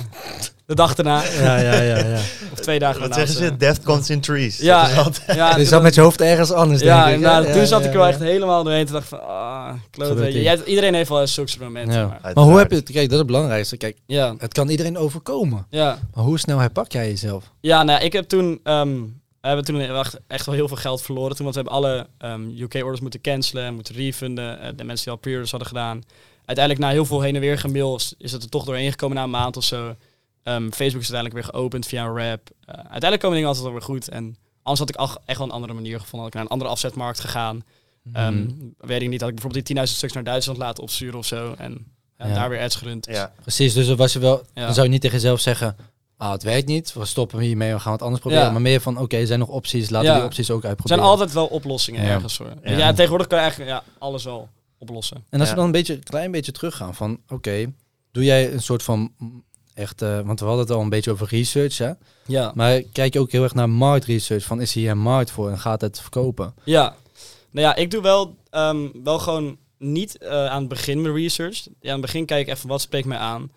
[0.66, 1.22] de dag daarna.
[1.22, 1.96] Ja, ja, ja.
[1.98, 2.18] ja.
[2.52, 3.26] Of twee dagen Wat daarna.
[3.26, 3.56] zeggen of ze?
[3.56, 4.58] Death comes in trees.
[4.58, 7.14] Ja, Dat is altijd- ja, je zat met je hoofd ergens anders, ja, denk ik.
[7.14, 7.46] inderdaad.
[7.46, 8.10] Ja, toen zat ik er wel ja.
[8.10, 8.84] echt helemaal doorheen.
[8.84, 10.32] Toen dacht ik van, ah.
[10.32, 11.98] Jij- Iedereen heeft wel eens zulke momenten.
[11.98, 12.06] Ja.
[12.22, 12.84] Maar, Maar hoe heb je het...
[12.84, 13.76] Kijk, dat is het belangrijkste.
[13.76, 15.66] Kijk, ja, het kan iedereen overkomen.
[15.70, 15.98] ja.
[16.14, 17.44] Maar hoe snel herpak jij jezelf?
[17.60, 18.96] Ja, nou, ik heb toen, ehm,
[19.50, 21.37] we hebben toen echt, echt wel heel veel geld verloren.
[21.37, 24.61] Toen, want we hebben alle ehm, UK-orders moeten cancelen, moeten refunden.
[24.61, 26.02] eh, de mensen die al pre-orders hadden gedaan.
[26.44, 29.22] Uiteindelijk na heel veel heen en weer gemail is, het er toch doorheen gekomen na
[29.22, 29.96] een maand of zo.
[30.42, 32.50] Ehm, Facebook is uiteindelijk weer geopend via een rap.
[32.64, 34.09] Eh, uiteindelijk komen dingen altijd wel weer goed.
[34.09, 36.18] En anders had ik al echt wel een andere manier gevonden.
[36.18, 37.64] Had ik naar een andere afzetmarkt gegaan.
[38.12, 38.50] Ehm, Mhm.
[38.78, 41.54] weet ik niet, had ik bijvoorbeeld die 10.000 stuks naar Duitsland laten opsturen of zo.
[41.59, 41.87] En
[42.18, 42.35] ja, Ja.
[42.35, 43.07] daar weer ads gerund.
[43.07, 43.33] Ja.
[43.42, 44.64] Precies, dus was je wel, Ja.
[44.64, 45.76] dan zou je niet tegen jezelf zeggen,
[46.16, 48.44] ah, het werkt niet, we stoppen hiermee, we gaan wat anders proberen.
[48.44, 48.53] Ja.
[48.53, 50.98] Maar meer van, oké, er zijn nog opties, laten we die opties ook Er uitproberen.
[50.98, 52.53] zijn altijd wel oplossingen ergens voor.
[52.62, 52.92] Ja.
[52.92, 54.48] Tegenwoordig kan je eigenlijk ja, alles wel
[54.79, 55.24] oplossen.
[55.31, 57.72] En als we dan een beetje, klein beetje teruggaan van, oké,
[58.12, 61.11] doe jij een soort van mm, echt, eh, want we hadden het al een beetje
[61.11, 61.90] over research, hè?
[62.27, 62.53] Ja.
[62.55, 65.59] Maar kijk je ook heel erg naar marktresearch, van is hier een markt voor en
[65.59, 66.55] gaat het verkopen?
[66.64, 66.94] Ja.
[67.50, 71.66] Nou ja, ik doe wel, ehm, wel gewoon niet eh, aan het begin mijn research.
[71.81, 73.50] Ja, aan het begin kijk ik even wat spreekt mij aan.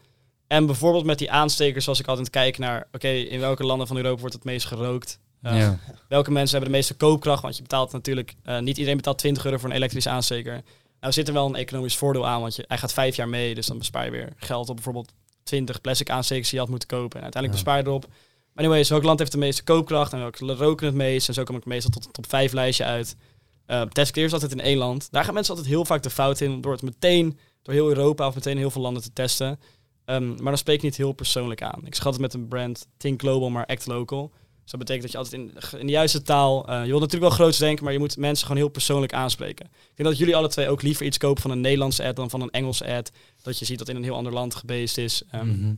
[0.48, 3.98] En bijvoorbeeld met die aanstekers, zoals ik altijd kijk naar, oké, in welke landen van
[3.98, 5.20] Europa wordt het meest gerookt?
[5.42, 5.80] Eh, ja.
[6.08, 7.42] Welke mensen hebben de meeste koopkracht?
[7.42, 10.62] Want je betaalt natuurlijk, eh, niet iedereen betaalt 20 euro voor een elektrische aansteker.
[11.00, 13.56] Nou zit er wel een economisch voordeel aan, want je, hij gaat vijf jaar mee.
[13.56, 15.12] Dus dan bespaar je weer geld op bijvoorbeeld
[15.44, 17.18] 20 plastic aanstekers die je had moeten kopen.
[17.18, 17.64] En uiteindelijk Ja.
[17.64, 18.08] bespaar je erop.
[18.54, 21.28] Maar anyways, welk land heeft de meeste koopkracht en welke roken het meest?
[21.28, 23.16] En zo kom ik meestal tot een top 5 lijstje uit.
[23.68, 25.08] Uh, test clear is altijd in één land.
[25.12, 28.28] Daar gaan mensen altijd heel vaak de fout in door het meteen door heel Europa
[28.28, 29.60] of meteen heel veel landen te testen.
[30.08, 31.82] Ehm, maar dan spreek ik niet heel persoonlijk aan.
[31.86, 34.32] Ik schat het met een brand Think Global, maar Act Local.
[34.62, 35.41] Dus dat betekent dat je altijd
[35.74, 36.67] in, in de juiste taal...
[36.67, 39.65] eh, je wilt natuurlijk wel groots denken, maar je moet mensen gewoon heel persoonlijk aanspreken.
[39.65, 42.30] Ik denk dat jullie alle twee ook liever iets kopen van een Nederlandse ad dan
[42.30, 43.12] van een Engelse ad.
[43.41, 45.24] Dat je ziet dat in een heel ander land gebased is.
[45.32, 45.74] Ehm, Mhm.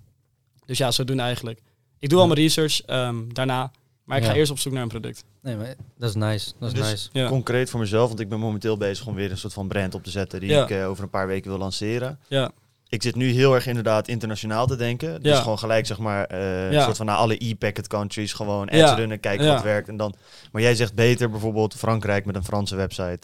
[0.65, 1.61] Dus ja, zo doen eigenlijk.
[1.99, 3.71] Ik doe al mijn research ehm, daarna,
[4.03, 4.35] maar ik ga Ja.
[4.37, 5.23] eerst op zoek naar een product.
[5.41, 7.09] Nee, maar dat is nice, dat is Dus- nice.
[7.11, 7.27] Ja.
[7.27, 10.03] Concreet voor mezelf, want ik ben momenteel bezig om weer een soort van brand op
[10.03, 10.63] te zetten die Ja.
[10.63, 12.19] ik eh, over een paar weken wil lanceren.
[12.27, 12.51] Ja.
[12.89, 15.21] Ik zit nu heel erg inderdaad internationaal te denken.
[15.21, 15.41] Dus Ja.
[15.41, 16.71] gewoon gelijk zeg maar Ja.
[16.77, 18.93] een soort van naar alle e-packet countries gewoon ads Ja.
[18.93, 19.53] runnen, kijken Ja.
[19.53, 20.13] wat werkt en dan.
[20.51, 23.19] Maar jij zegt beter bijvoorbeeld Frankrijk met een Franse website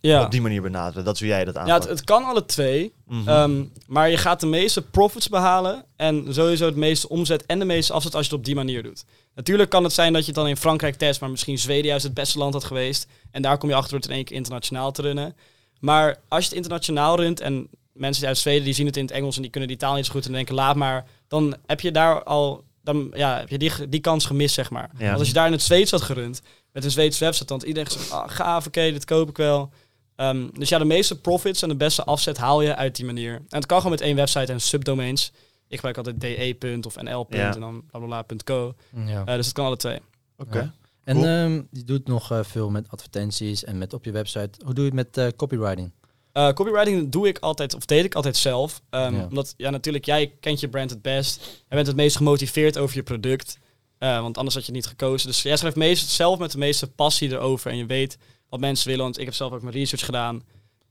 [0.00, 1.04] Ja, op die manier benaderen.
[1.04, 1.82] Dat is hoe jij dat ja aanpakt.
[1.82, 2.92] het, het kan alle twee.
[3.06, 3.28] Mhm.
[3.28, 7.64] Ehm, maar je gaat de meeste profits behalen en sowieso het meeste omzet en de
[7.64, 9.04] meeste afzet als je het op die manier doet.
[9.34, 12.04] Natuurlijk kan het zijn dat je het dan in Frankrijk test, maar misschien Zweden juist
[12.04, 13.06] het beste land had geweest.
[13.30, 15.36] En daar kom je achter door het in één keer internationaal te runnen.
[15.80, 19.12] Maar als je het internationaal runt en mensen uit Zweden die zien het in het
[19.12, 21.80] Engels en die kunnen die taal niet zo goed en denken laat maar, dan heb
[21.80, 24.90] je daar al, dan ja, heb je die, die kans gemist zeg maar.
[24.98, 25.06] Ja.
[25.06, 27.66] Want als je daar in het Zweeds had gerund met een Zweedse website, dan had
[27.66, 29.70] iedereen gezegd, ah, gaaf, oké, dit koop ik wel.
[30.16, 33.34] Ehm, dus ja, de meeste profits en de beste afzet haal je uit die manier.
[33.34, 35.32] En het kan gewoon met één website en subdomains.
[35.68, 36.78] Ik gebruik altijd de.
[36.86, 37.26] of nl.
[37.30, 37.54] Ja.
[37.54, 38.74] en dan blablabla.co.
[39.06, 39.24] Ja.
[39.24, 39.98] Eh, dus het kan alle twee.
[40.36, 40.58] Oké.
[40.58, 40.72] Ja.
[41.04, 41.26] En Cool.
[41.26, 44.50] ehm, je doet nog eh, veel met advertenties en met op je website.
[44.64, 45.90] Hoe doe je het met eh, copywriting?
[46.32, 48.82] Eh, copywriting doe ik altijd, of deed ik altijd zelf.
[48.90, 49.24] Ehm, Ja.
[49.28, 51.40] Omdat, ja, natuurlijk, jij kent je brand het best.
[51.44, 53.58] Jij bent het meest gemotiveerd over je product.
[53.98, 55.28] Eh, want anders had je het niet gekozen.
[55.28, 57.70] Dus jij schrijft meest, zelf met de meeste passie erover.
[57.70, 58.18] En je weet
[58.48, 59.04] wat mensen willen.
[59.04, 60.42] Want ik heb zelf ook mijn research gedaan.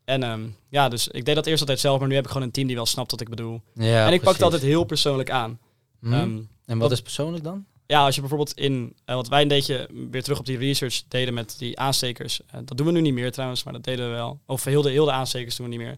[0.06, 2.00] En ehm, ja, dus ik deed dat eerst altijd zelf.
[2.00, 3.62] Maar nu heb ik gewoon een team die wel snapt wat ik bedoel.
[3.74, 5.60] Ja, en ik pak het altijd heel persoonlijk aan.
[6.00, 6.14] Mhm.
[6.14, 7.66] Ehm, en wat wat- is persoonlijk dan?
[7.92, 11.04] Ja, als je bijvoorbeeld in, eh, wat wij een beetje weer terug op die research
[11.08, 12.42] deden met die aanstekers.
[12.48, 14.40] eh, dat doen we nu niet meer trouwens, maar dat deden we wel.
[14.46, 15.98] Of heel de, heel de aanstekers doen we niet meer.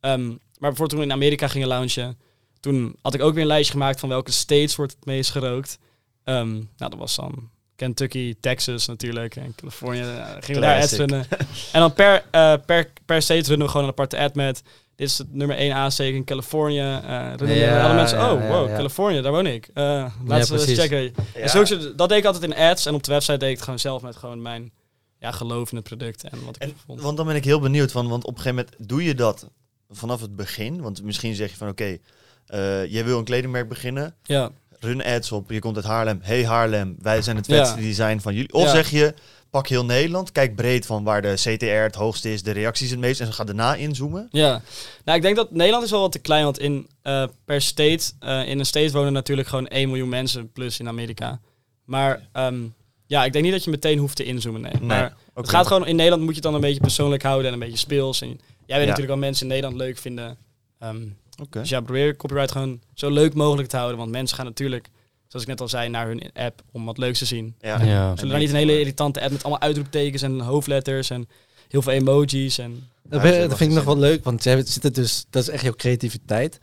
[0.00, 2.18] Ehm, maar bijvoorbeeld toen we in Amerika gingen launchen,
[2.60, 5.78] toen had ik ook weer een lijstje gemaakt van welke states wordt het meest gerookt.
[6.24, 10.00] Ehm, nou, dat was dan Kentucky, Texas natuurlijk en Californië.
[10.00, 11.26] eh, gingen we daar ads runnen.
[11.72, 12.24] En dan per,
[12.66, 14.62] per, per state runnen we gewoon een aparte ad met...
[14.96, 16.78] Dit is het nummer 1 aansteker in Californië.
[16.78, 18.76] eh Ja, alle mensen, ja, oh, ja, wow, ja.
[18.76, 19.68] Californië, daar woon ik.
[19.74, 19.84] Eh
[20.26, 21.02] laten we eens checken.
[21.02, 21.12] Ja.
[21.34, 23.64] En zo, dat deed ik altijd in ads en op de website deed ik het
[23.64, 24.72] gewoon zelf met gewoon mijn
[25.18, 27.00] ja, geloof in het product en wat ik En, vond.
[27.00, 29.48] want dan ben ik heel benieuwd van, want op een gegeven moment doe je dat
[29.90, 30.80] vanaf het begin.
[30.82, 31.98] Want misschien zeg je van oké,
[32.46, 34.14] eh, jij wil een kledingmerk beginnen.
[34.22, 36.18] Ja, Run ads op, je komt uit Haarlem.
[36.22, 37.82] Hey Haarlem, wij zijn het vetste Ja.
[37.86, 38.52] design van jullie.
[38.52, 38.70] Of Ja.
[38.70, 39.14] zeg je,
[39.54, 42.98] pak heel Nederland, kijk breed van waar de CTR het hoogste is, de reacties het
[42.98, 43.20] meest.
[43.20, 44.28] En ga daarna inzoomen.
[44.30, 44.62] ja.
[45.04, 48.12] Nou, ik denk dat Nederland is wel wat te klein, want in eh, per state,
[48.18, 51.40] eh, in een state wonen natuurlijk gewoon 1 miljoen mensen plus in Amerika.
[51.84, 52.62] Maar ehm,
[53.06, 54.72] ja, ik denk niet dat je meteen hoeft te inzoomen, nee.
[54.80, 57.52] Maar het gaat gewoon, in Nederland moet je het dan een beetje persoonlijk houden en
[57.52, 58.20] een beetje speels.
[58.20, 58.78] En jij weet Ja.
[58.78, 60.36] natuurlijk wat mensen in Nederland leuk vinden.
[60.78, 61.02] Ehm,
[61.42, 61.60] Oké.
[61.60, 64.88] Dus ja, probeer copyright gewoon zo leuk mogelijk te houden, want mensen gaan natuurlijk,
[65.34, 67.54] zoals ik net al zei, naar hun app om wat leuks te zien.
[67.60, 67.82] Ja.
[67.82, 68.16] Ja.
[68.16, 71.28] Zullen daar niet een hele irritante app met allemaal uitroeptekens en hoofdletters en
[71.68, 72.88] heel veel emojis en...
[73.02, 75.62] Dat, Ja, vind ik nog wel leuk, want jij zit het dus, dat is echt
[75.62, 76.58] jouw creativiteit.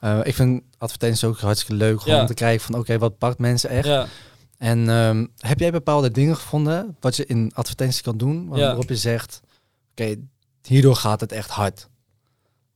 [0.00, 2.20] Eh, ik vind advertenties ook hartstikke leuk, gewoon Ja.
[2.20, 3.86] om te kijken van oké, wat pakt mensen echt.
[3.86, 4.06] Ja,
[4.58, 8.56] En ehm, heb jij bepaalde dingen gevonden wat je in advertenties kan doen, Ja.
[8.56, 9.40] waarop je zegt,
[9.90, 10.14] oké,
[10.66, 11.88] hierdoor gaat het echt hard.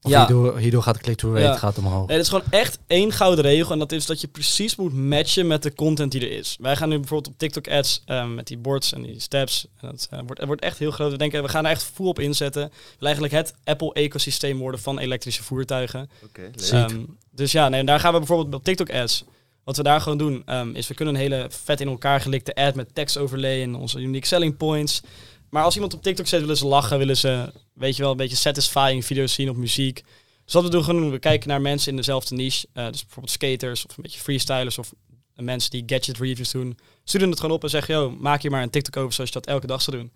[0.04, 0.26] Of Ja.
[0.26, 1.56] hierdoor, hierdoor gaat de click-through rate Ja.
[1.58, 2.06] gaat omhoog.
[2.06, 4.92] nee, dat is gewoon echt één gouden regel en dat is dat je precies moet
[4.94, 6.56] matchen met de content die er is.
[6.60, 9.66] Wij gaan nu bijvoorbeeld op TikTok ads ehm, met die boards en die steps.
[9.80, 11.10] En dat eh, wordt, het wordt echt heel groot.
[11.10, 12.62] We denken, we gaan er echt full op inzetten.
[12.62, 16.10] We willen eigenlijk het Apple-ecosysteem worden van elektrische voertuigen.
[16.24, 16.50] Oké.
[16.70, 17.00] Ehm,
[17.30, 19.24] dus ja, nee, daar gaan we bijvoorbeeld op TikTok ads.
[19.64, 22.54] Wat we daar gewoon doen, ehm, is we kunnen een hele vet in elkaar gelikte
[22.54, 25.00] ad met tekst overlay en onze unique selling points.
[25.54, 28.16] Maar als iemand op TikTok zet, willen ze lachen, willen ze, weet je wel, een
[28.16, 30.02] beetje satisfying video's zien op muziek.
[30.44, 32.66] Dus wat we doen, gewoon, we kijken naar mensen in dezelfde niche.
[32.72, 34.92] eh, dus bijvoorbeeld skaters of een beetje freestylers of
[35.34, 36.78] mensen die gadget reviews doen.
[37.04, 39.40] Sturen het gewoon op en zeggen, yo, maak hier maar een TikTok over zoals je
[39.40, 40.10] dat elke dag zou doen.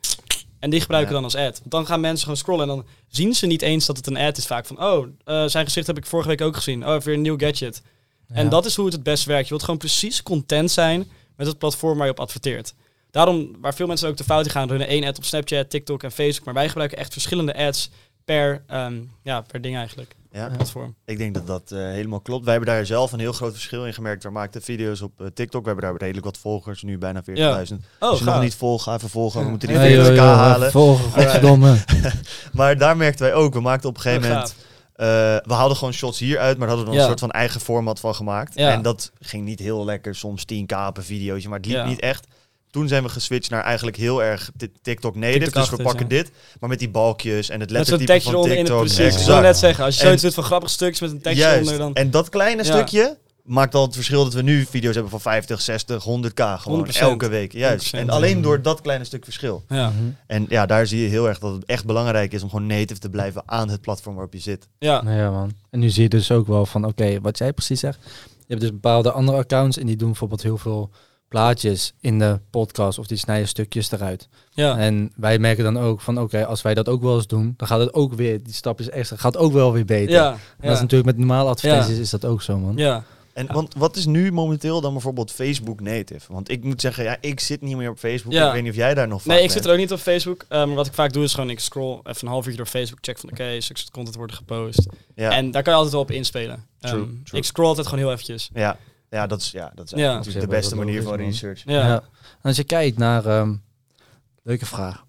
[0.59, 1.20] En die gebruiken Ja.
[1.20, 1.59] dan als ad.
[1.59, 4.16] Want dan gaan mensen gewoon scrollen en dan zien ze niet eens dat het een
[4.16, 6.86] ad is vaak van, oh, eh, zijn gezicht heb ik vorige week ook gezien.
[6.86, 7.82] Oh, weer een nieuw gadget.
[8.28, 9.43] En dat is hoe het het best werkt.
[9.45, 12.74] Je wilt gewoon precies content zijn met het platform waar je op adverteert.
[13.11, 16.02] Daarom, waar veel mensen ook de fout in gaan, runnen één ad op Snapchat, TikTok
[16.02, 16.44] en Facebook.
[16.44, 17.90] Maar wij gebruiken echt verschillende ads
[18.24, 20.16] per, ehm, ja, per ding eigenlijk.
[20.32, 20.48] Ja.
[20.56, 20.94] Platform.
[21.04, 22.44] Ik denk dat dat eh, helemaal klopt.
[22.44, 24.22] Wij hebben daar zelf een heel groot verschil in gemerkt.
[24.22, 25.61] We maakten video's op eh, TikTok.
[25.62, 27.34] We hebben daar redelijk wat volgers, nu bijna 40.000.
[27.34, 29.38] Oh, Als je nog niet volgt, ga even volgen.
[29.38, 29.50] We Ja.
[29.50, 30.70] moeten die Nee, 40k joh, joh, halen.
[30.70, 31.76] Volgen, godverdomme.
[32.52, 33.54] Maar daar merkten wij ook.
[33.54, 34.54] We maakten op een gegeven Oh, moment...
[34.94, 35.06] eh,
[35.48, 37.02] we haalden gewoon shots hieruit, maar hadden er dan Ja.
[37.02, 38.54] een soort van eigen format van gemaakt.
[38.54, 38.72] Ja.
[38.72, 40.14] En dat ging niet heel lekker.
[40.14, 41.86] Soms 10k op een videootje, maar het liep Ja.
[41.86, 42.26] niet echt.
[42.70, 45.50] Toen zijn we geswitcht naar eigenlijk heel erg ti- TikTok native.
[45.50, 46.08] dus we pakken ja.
[46.08, 48.84] dit, maar met die balkjes en het lettertype van eronder in het TikTok.
[48.94, 49.20] precies.
[49.20, 51.60] Ik wil net zeggen, als je zoiets doet van grappige stukjes met een tekstje Juist.
[51.62, 51.94] onder, dan...
[51.94, 52.72] En dat kleine Ja.
[52.72, 56.42] stukje maakt al het verschil dat we nu video's hebben van 50, 60, 100k.
[56.60, 56.90] Gewoon 100%.
[57.00, 57.52] elke week.
[57.52, 57.86] Juist.
[57.96, 57.98] 100%.
[58.00, 59.64] En alleen door dat kleine stuk verschil.
[59.68, 59.92] Ja.
[60.26, 63.00] En ja, daar zie je heel erg dat het echt belangrijk is om gewoon native
[63.00, 64.68] te blijven aan het platform waarop je zit.
[64.78, 65.02] ja.
[65.06, 65.52] Ja, man.
[65.70, 67.98] En nu zie je dus ook wel van, oké, wat jij precies zegt.
[68.38, 70.90] Je hebt dus bepaalde andere accounts en die doen bijvoorbeeld heel veel
[71.29, 74.29] plaatjes in de podcast of die snijden stukjes eruit.
[74.51, 74.79] ja.
[74.79, 77.68] En wij merken dan ook van, oké, als wij dat ook wel eens doen, dan
[77.68, 80.14] gaat het ook weer, die stapjes extra, gaat ook wel weer beter.
[80.14, 82.76] Ja, dat is natuurlijk met normale advertenties is dat ook zo, man.
[82.76, 83.05] ja.
[83.33, 86.33] En want wat is nu momenteel dan bijvoorbeeld Facebook native?
[86.33, 88.33] Want ik moet zeggen, ja, ik zit niet meer op Facebook.
[88.33, 88.47] Ja.
[88.47, 89.99] Ik weet niet of jij daar nog Nee, vaak ik zit er ook niet op
[89.99, 90.45] Facebook.
[90.49, 92.99] maar wat ik vaak doe is gewoon, ik scroll even een half uurtje door Facebook,
[93.01, 94.87] check van, oké, zulke soort content worden gepost.
[95.14, 95.31] Ja.
[95.31, 96.64] En daar kan je altijd wel op inspelen.
[96.81, 97.41] True, Ehm, true.
[97.41, 98.51] Ik scroll altijd gewoon heel eventjes.
[98.55, 98.76] ja.
[99.11, 100.14] Ja, dat is, ja, dat is Ja.
[100.14, 101.26] natuurlijk de beste manier van man.
[101.26, 101.62] research.
[101.64, 101.86] Ja.
[101.86, 101.94] Ja.
[102.30, 103.54] En als je kijkt naar, ehm,
[104.42, 105.06] leuke vraag.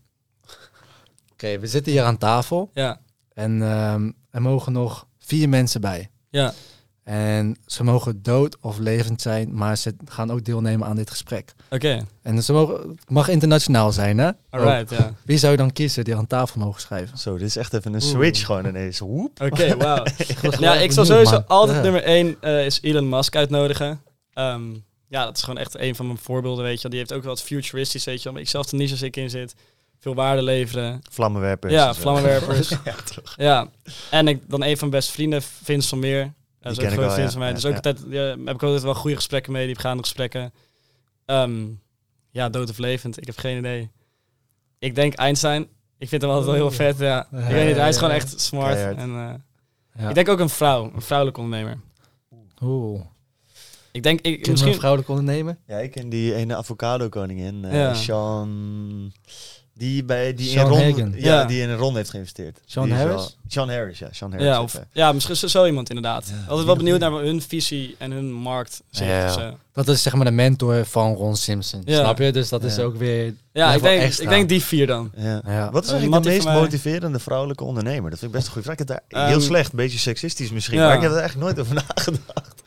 [1.32, 3.00] Oké, we zitten hier aan tafel Ja.
[3.34, 6.10] en ehm, er mogen nog vier mensen bij.
[6.30, 6.54] Ja.
[7.10, 11.54] En ze mogen dood of levend zijn, maar ze gaan ook deelnemen aan dit gesprek.
[11.70, 12.06] Oké.
[12.22, 14.30] En ze mogen, het mag internationaal zijn, hè?
[14.50, 15.14] Alright, ja.
[15.26, 17.18] Wie zou je dan kiezen die aan tafel mogen schrijven?
[17.18, 18.12] Zo, dit is echt even een Oeh.
[18.12, 19.02] switch gewoon ineens.
[19.02, 20.04] Oké, wauw.
[20.60, 21.84] Ja, ik zal sowieso altijd Ja.
[21.84, 24.02] nummer één eh, is Elon Musk uitnodigen.
[24.34, 24.70] Ehm,
[25.08, 26.92] ja, dat is gewoon echt een van mijn voorbeelden, weet je wel.
[26.92, 28.34] Die heeft ook wel wat futuristisch, weet je wel.
[28.34, 29.56] Maar ik zelf de niche als ik in zit.
[30.00, 31.02] Veel waarde leveren.
[31.12, 31.74] Vlammenwerpers.
[31.74, 32.70] Ja, vlammenwerpers.
[32.70, 33.34] ja, toch.
[33.38, 33.68] ja.
[34.12, 36.34] En ik, dan een van mijn beste vrienden, Vince van Meer.
[36.60, 37.30] Dat is ook wel, vriend ja.
[37.30, 37.48] van mij.
[37.48, 37.76] Ja, dus ook ja.
[37.76, 40.54] altijd, ja, heb ik altijd wel goede gesprekken mee, diepgaande gesprekken.
[41.26, 41.66] Ehm,
[42.30, 43.92] ja, dood of levend, ik heb geen idee.
[44.80, 45.68] Ik denk Einstein.
[45.98, 47.22] Ik vind hem altijd wel heel vet, ja.
[47.32, 48.74] Ik weet niet, hij is gewoon echt smart.
[48.74, 48.98] Keihard.
[48.98, 49.34] En, eh,
[50.02, 50.10] Ja.
[50.10, 51.80] Ik denk ook een vrouw, een vrouwelijke ondernemer.
[52.62, 53.02] Oeh.
[53.92, 54.72] Ik denk, ik, misschien...
[54.72, 55.58] een vrouwelijke ondernemer?
[55.68, 57.94] Ja, ik ken die ene avocado-koningin, eh Ja.
[57.94, 59.14] Sean...
[59.80, 61.14] Die, bij, die, Sean in Ron, Hagen.
[61.18, 61.46] ja, Ja.
[61.46, 62.60] die in Ron heeft geïnvesteerd.
[62.66, 63.14] Sean is Harris?
[63.16, 64.08] wel- Sean Harris, ja.
[64.12, 64.48] Sean Harris.
[64.48, 64.88] Ja, of, even.
[64.92, 66.28] ja, misschien zo, zo iemand inderdaad.
[66.28, 66.46] Ja.
[66.48, 68.82] Altijd wel benieuwd naar hun visie en hun markt.
[68.92, 69.54] zo.
[69.74, 71.82] Dat is zeg maar de mentor van Ron Simpson.
[71.86, 72.00] Ja.
[72.00, 72.32] Snap je?
[72.32, 73.34] Dus dat is ook weer...
[73.54, 74.24] Ja, ik denk, extra.
[74.24, 75.12] ik denk die vier dan.
[75.18, 75.42] Ja.
[75.46, 75.72] Ja.
[75.72, 78.10] Wat is Eh, eigenlijk de meest motiverende vrouwelijke ondernemer?
[78.10, 78.80] Dat vind ik best een goede vraag.
[78.80, 80.86] Ik heb daar heel Ehm, slecht, een beetje seksistisch misschien, ja.
[80.86, 82.62] maar ik heb er eigenlijk nooit over nagedacht.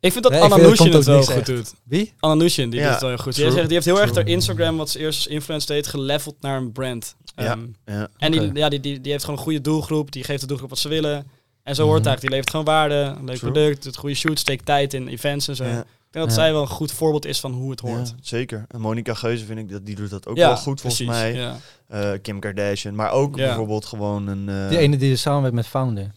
[0.00, 1.74] Ik vind dat Nee, Anna dat het wel goed doet.
[1.84, 2.12] Wie?
[2.20, 3.34] Anna Nushin, die Ja, doet het wel heel goed.
[3.34, 6.36] Die, heeft, die heeft heel erg haar Instagram, wat ze eerst als influencer deed, geleveld
[6.40, 7.14] naar een brand.
[7.36, 7.44] Ja.
[7.44, 8.08] Ehm, Ja.
[8.18, 10.12] En die, ja, die, die, die heeft gewoon een goede doelgroep.
[10.12, 11.26] Die geeft de doelgroep wat ze willen.
[11.62, 12.08] En zo hoort het Mhm.
[12.08, 12.20] eigenlijk.
[12.20, 13.50] Die levert gewoon waarde, een leuk True.
[13.52, 15.64] product, doet goede shoots, steekt tijd in events en zo.
[15.64, 15.70] Ja.
[15.80, 16.42] Ik denk dat Ja.
[16.42, 18.08] zij wel een goed voorbeeld is van hoe het hoort.
[18.08, 18.64] Ja, zeker.
[18.68, 21.06] En Monica Geuze vind ik dat die doet dat ook Ja, wel goed volgens precies,
[21.22, 21.34] mij.
[21.34, 21.56] Ja.
[21.88, 23.46] Eh, Kim Kardashian, maar ook Ja.
[23.46, 24.48] bijvoorbeeld gewoon een.
[24.48, 26.10] eh, Die ene die samenwerkt met Founder.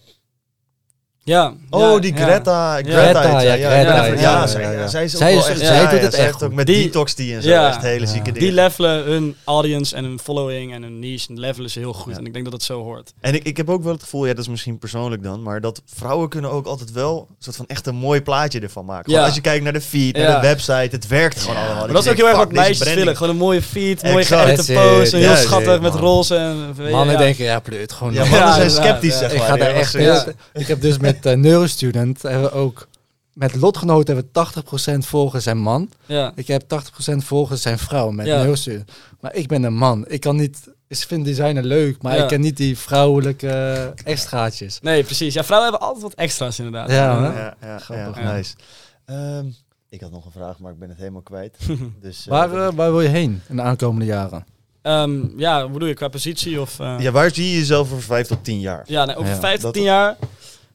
[1.25, 2.13] Ja, Oh, ja, die.
[2.15, 2.75] Greta.
[2.81, 4.13] Greta, ja, ja, Greta, ja, ja,
[4.59, 5.59] ja, ja, zij, is ook wel echt.
[5.59, 7.67] zij doet het echt ook met Die- detox die en zo Ja.
[7.67, 8.11] echt hele Ja.
[8.11, 8.53] zieke Die dingen.
[8.55, 12.13] levelen hun audience en hun following en hun niche en levelen ze heel goed.
[12.13, 12.19] Ja.
[12.19, 13.13] En ik denk dat het zo hoort.
[13.21, 15.61] En ik, ik heb ook wel het gevoel, ja, dat is misschien persoonlijk dan, maar
[15.61, 19.23] dat vrouwen kunnen ook altijd wel een soort van echt een mooi plaatje ervan maken.
[19.23, 20.39] Als je kijkt naar de feed, naar Ja.
[20.39, 21.75] de website, het werkt gewoon allemaal.
[21.85, 23.15] Maar dat is ook heel erg wat meisjes willen.
[23.17, 24.73] Gewoon een mooie feed, mooie geëdite.
[24.73, 26.35] En heel schattig met roze.
[26.35, 28.13] En, Mannen denken, ja, pleut gewoon.
[28.13, 29.47] Ja, mannen zijn sceptisch, zeg ik maar.
[29.47, 29.95] ga daar echt.
[30.53, 32.87] Ik heb dus met uh, Neurostudent hebben we ook
[33.33, 34.61] met lotgenoten hebben we
[35.01, 35.89] 80% volgers zijn man.
[36.05, 36.31] Ja.
[36.35, 38.37] Ik heb 80% volgers zijn vrouw met Ja.
[38.41, 38.91] Neurostudent.
[39.19, 40.05] Maar ik ben een man.
[40.07, 40.59] Ik kan niet.
[40.87, 42.21] Ik vind designer leuk, maar Ja.
[42.21, 44.79] ik ken niet die vrouwelijke eh, extraatjes.
[44.81, 45.33] Nee, precies.
[45.33, 46.89] Ja, vrouwen hebben altijd wat extra's inderdaad.
[46.89, 46.95] Ja?
[46.95, 48.23] Ja, ja, ja, Grappig.
[48.23, 48.33] Ja.
[48.35, 48.55] nice.
[49.05, 49.45] Ehm,
[49.89, 51.57] ik had nog een vraag, maar ik ben het helemaal kwijt.
[52.01, 54.45] Dus, eh, Waar, eh, waar wil je heen in de aankomende jaren?
[54.81, 56.79] Ehm, ja, hoe bedoel je, qua positie of...
[56.79, 58.83] eh, ja, waar zie je jezelf over vijf tot tien jaar?
[58.87, 60.15] Ja, nee, over Ja, vijf tot tien jaar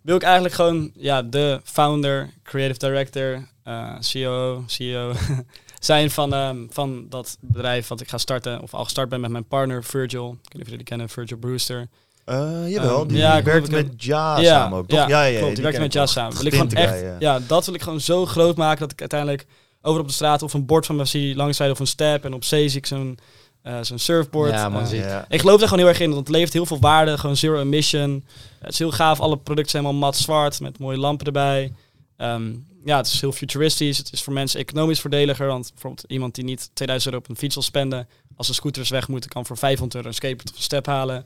[0.09, 5.13] wil ik eigenlijk gewoon ja, de founder, creative director, eh CEO, CEO
[5.79, 9.31] zijn van, ehm, van dat bedrijf wat ik ga starten, of al gestart ben met
[9.31, 10.31] mijn partner Virgil.
[10.31, 11.89] Ik weet niet of jullie kennen, Virgil Brewster.
[12.25, 15.09] Eh, jawel, Ehm, die ja, ik werkt met Ja samen ook, toch?
[15.09, 15.55] Ja, klopt.
[15.55, 16.37] Die, werkt met Ja samen.
[16.37, 17.41] Wil ik gewoon echt, ja.
[17.47, 19.47] dat wil ik gewoon zo groot maken dat ik uiteindelijk
[19.83, 22.45] over op de straat of een bord van me zie of een step en op
[22.45, 23.19] zee zie ik zo'n
[23.63, 24.51] eh, zo'n surfboard.
[24.51, 25.25] Ja, man, Eh, Ja.
[25.29, 27.19] ik geloof daar gewoon heel erg in, want het levert heel veel waarde.
[27.19, 28.25] Gewoon zero emission.
[28.59, 29.21] Het is heel gaaf.
[29.21, 31.73] Alle producten zijn helemaal mat zwart met mooie lampen erbij.
[32.17, 32.51] Ehm,
[32.85, 33.99] ja, het is heel futuristisch.
[33.99, 35.47] Het is voor mensen economisch voordeliger.
[35.47, 38.89] Want bijvoorbeeld iemand die niet 2000 euro op een fiets wil spenden, als de scooters
[38.89, 41.25] weg moeten, kan voor 500 euro een skateboard of een step halen.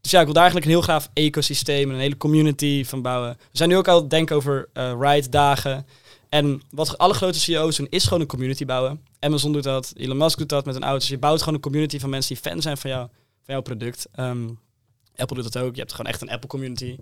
[0.00, 3.02] Dus ja, ik wil daar eigenlijk een heel gaaf ecosysteem en een hele community van
[3.02, 3.30] bouwen.
[3.30, 5.86] We zijn nu ook al denken over eh, ride-dagen.
[6.34, 9.00] En wat alle grote CEO's doen, is gewoon een community bouwen.
[9.20, 11.08] Amazon doet dat, Elon Musk doet dat met een auto's.
[11.08, 13.06] Je bouwt gewoon een community van mensen die fan zijn van, jou,
[13.44, 14.06] van jouw product.
[14.14, 14.48] Ehm,
[15.16, 15.74] Apple doet dat ook.
[15.74, 16.96] Je hebt gewoon echt een Apple community.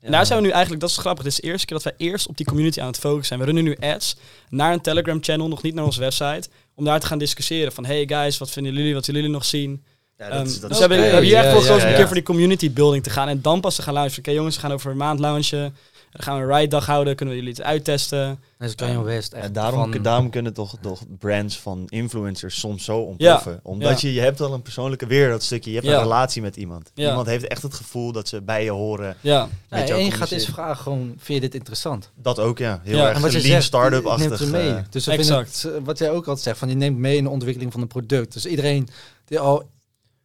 [0.00, 1.84] En daar zijn we nu eigenlijk, dat is grappig, dit is de eerste keer dat
[1.84, 3.38] wij eerst op die community aan het focussen zijn.
[3.40, 4.16] We runnen nu ads
[4.48, 7.84] naar een Telegram channel, nog niet naar onze website, om daar te gaan discussiëren van,
[7.84, 9.84] hey guys, wat vinden jullie, wat willen jullie nog zien?
[10.16, 11.80] Ja, Ehm, dat is- dus dat we is- hebben, we hebben hier echt gekozen om
[11.80, 11.88] ja.
[11.88, 13.28] een keer voor die community building te gaan.
[13.28, 14.24] En dan pas te gaan luisteren.
[14.28, 15.76] Oké jongens, we gaan over een maand launchen.
[16.18, 18.40] Dan gaan we een ride dag houden, kunnen we jullie het uittesten.
[18.58, 22.58] Dat is Kanye West echt Ja, daarom, van- daarom kunnen toch, toch brands van influencers
[22.60, 23.60] soms zo ontploffen.
[23.62, 24.08] Omdat Ja.
[24.08, 25.70] je, je hebt wel een persoonlijke weer, dat stukje.
[25.70, 25.94] Je hebt Ja.
[25.96, 26.90] een relatie met iemand.
[26.94, 27.08] Ja.
[27.08, 29.16] Iemand heeft echt het gevoel dat ze bij je horen.
[29.20, 32.10] Ja, met Nee, jou en je gaat eens vragen gewoon, vind je dit interessant?
[32.14, 32.80] Dat ook, ja.
[32.84, 33.06] Heel Ja.
[33.06, 34.22] erg En wat je lean zegt, start-up-achtig.
[34.22, 34.70] je neemt ze mee.
[34.70, 35.62] eh, Dus exact.
[35.62, 37.80] het, eh, wat jij ook altijd zegt, van je neemt mee in de ontwikkeling van
[37.80, 38.32] een product.
[38.32, 38.88] Dus iedereen
[39.24, 39.68] die al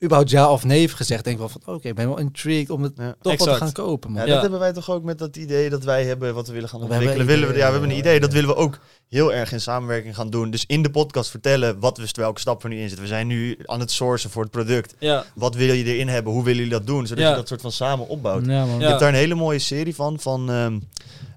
[0.04, 2.84] überhaupt ja of nee heeft gezegd, denkt wel van, oké, ik ben wel intrigued om
[2.84, 3.04] het ja.
[3.08, 3.52] toch wat Exact.
[3.58, 4.12] te gaan kopen.
[4.12, 4.22] Man.
[4.22, 4.34] Ja, Ja.
[4.34, 6.80] dat hebben wij toch ook met dat idee dat wij hebben wat we willen gaan
[6.80, 7.36] We hebben ontwikkelen.
[7.36, 8.10] een Willen we, idee, ja, we hebben een ja.
[8.10, 8.20] idee.
[8.20, 8.80] Dat willen we ook
[9.10, 10.50] heel erg in samenwerking gaan doen.
[10.52, 13.00] Dus in de podcast vertellen wat we, welke stap er nu in zit.
[13.00, 14.96] We zijn nu aan het sourcen voor het product.
[15.00, 16.34] ja, Wat wil je erin hebben?
[16.34, 17.08] Hoe willen jullie dat doen?
[17.08, 17.30] Zodat Ja.
[17.30, 18.46] je dat soort van samen opbouwt.
[18.46, 18.76] Ja, man.
[18.76, 18.80] Ja.
[18.82, 20.80] Je hebt daar een hele mooie serie van, van ehm,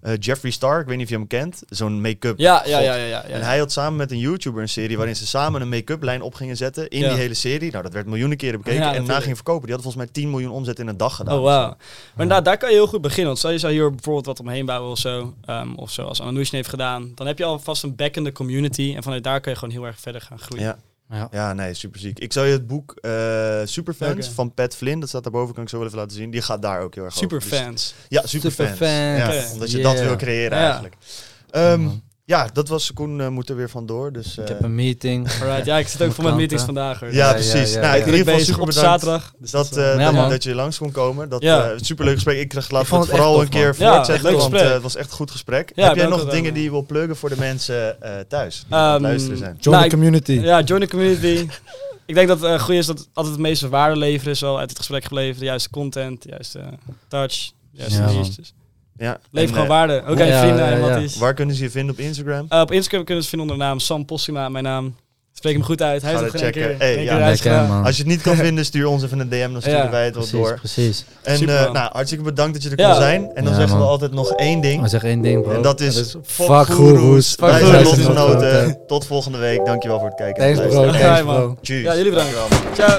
[0.00, 0.80] eh, Jeffree Star.
[0.80, 1.62] Ik weet niet of je hem kent.
[1.68, 2.38] Zo'n make-up.
[2.38, 3.22] ja, ja, ja, ja, ja.
[3.22, 6.22] En hij had samen met een YouTuber een serie waarin ze samen een make-up lijn
[6.22, 7.70] op gingen zetten in die hele serie.
[7.70, 9.22] Nou, dat werd miljoenen keren bekeken en na natuurlijk.
[9.24, 9.66] ging verkopen.
[9.66, 11.36] Die hadden volgens mij 10 miljoen omzet in een dag gedaan.
[11.38, 11.66] Oh, wauw.
[11.68, 11.76] Maar
[12.16, 13.26] inderdaad, daar kan je heel goed beginnen.
[13.26, 15.34] Want stel je zou hier bijvoorbeeld wat omheen bouwen of zo.
[15.44, 17.12] ehm, of zoals Anoush heeft gedaan.
[17.14, 18.92] Dan heb je alvast een backende community.
[18.96, 20.76] En vanuit daar kan je gewoon heel erg verder gaan groeien.
[21.10, 21.28] Ja.
[21.30, 21.52] Ja.
[21.52, 22.18] Nee, super ziek.
[22.18, 25.68] Ik zou je het boek eh Superfans van Pat Flynn, dat staat daarboven, kan ik
[25.68, 26.30] zo wel even laten zien.
[26.30, 27.28] Die gaat daar ook heel erg over.
[27.40, 28.70] Dus- ja, Superfans.
[28.70, 29.18] Superfans.
[29.18, 29.52] Ja, Oké.
[29.52, 29.92] omdat je Yeah.
[29.94, 30.94] dat wil creëren eigenlijk.
[31.50, 31.88] Ehm.
[32.28, 34.12] Ja, dat was Koen eh, moet er weer vandoor.
[34.12, 35.28] Dus, Ik eh, heb een meeting.
[35.42, 37.00] Alright, ja, ik zit ook voor mijn meetings vandaag.
[37.00, 37.12] Hoor.
[37.12, 37.72] ja, Ja, precies.
[37.72, 37.92] ja, ja, nou, ja.
[37.92, 39.32] in ieder geval bezig super op bedankt zaterdag.
[39.38, 41.28] Dus dat, dat, eh, Ja, dat, je langs kon komen.
[41.28, 41.70] Dat Ja.
[41.70, 42.38] eh, superleuk gesprek.
[42.38, 45.16] Ik laat Ik het het vooral een keer voortzetten, want eh, het was echt een
[45.16, 45.72] goed gesprek.
[45.74, 48.64] Ja, heb jij nog dingen die je wil pluggen voor de mensen eh, thuis?
[48.66, 49.56] Die aan het Ehm, luisteren zijn.
[49.60, 50.32] Join Nou, the ik- community.
[50.32, 51.46] Ja, join the community.
[52.06, 54.58] ik denk dat het uh, goed is dat altijd het meeste waarde leveren is wel
[54.58, 55.38] uit het gesprek gebleven.
[55.38, 56.60] De juiste content, de juiste
[57.08, 58.08] touch, de juiste Ja,
[58.98, 59.18] Ja.
[59.32, 60.02] En, gewoon eh, waarde.
[60.06, 60.96] Ook aan je Ja, vrienden ja, en wat ja.
[60.96, 61.16] is.
[61.18, 62.46] Waar kunnen ze je vinden op Instagram?
[62.52, 64.94] Uh, op Instagram kunnen ze vinden onder de naam Sam Possima, mijn naam.
[65.32, 66.02] Spreek hem goed uit.
[66.02, 66.62] Hij Ga dat geen checken.
[66.62, 67.18] keer, Hey, ja.
[67.18, 67.52] Lekker.
[67.84, 70.04] Als je het niet kan vinden, stuur ons even een DM, dan sturen Ja, wij
[70.04, 70.58] het wel Precies, door.
[70.58, 71.04] precies.
[71.22, 72.90] En Super, eh, nou, hartstikke bedankt dat je er Ja.
[72.90, 73.30] kon zijn.
[73.34, 74.80] En dan Ja, zeggen we altijd nog één ding.
[74.80, 75.52] Maar zeg één ding, bro.
[75.52, 77.28] En dat is, fuck goeroes.
[77.28, 77.88] Fuck Wij goeroes.
[77.94, 78.78] zijn lotgenoten.
[78.86, 79.64] Tot volgende week.
[79.64, 80.44] Dankjewel voor het kijken.
[80.44, 80.90] en Thanks, bro.
[80.90, 81.34] Thanks, man.
[81.34, 81.56] bro.
[81.62, 81.82] Tjus.
[81.82, 82.34] Ja, jullie bedankt.
[82.74, 82.98] Ciao.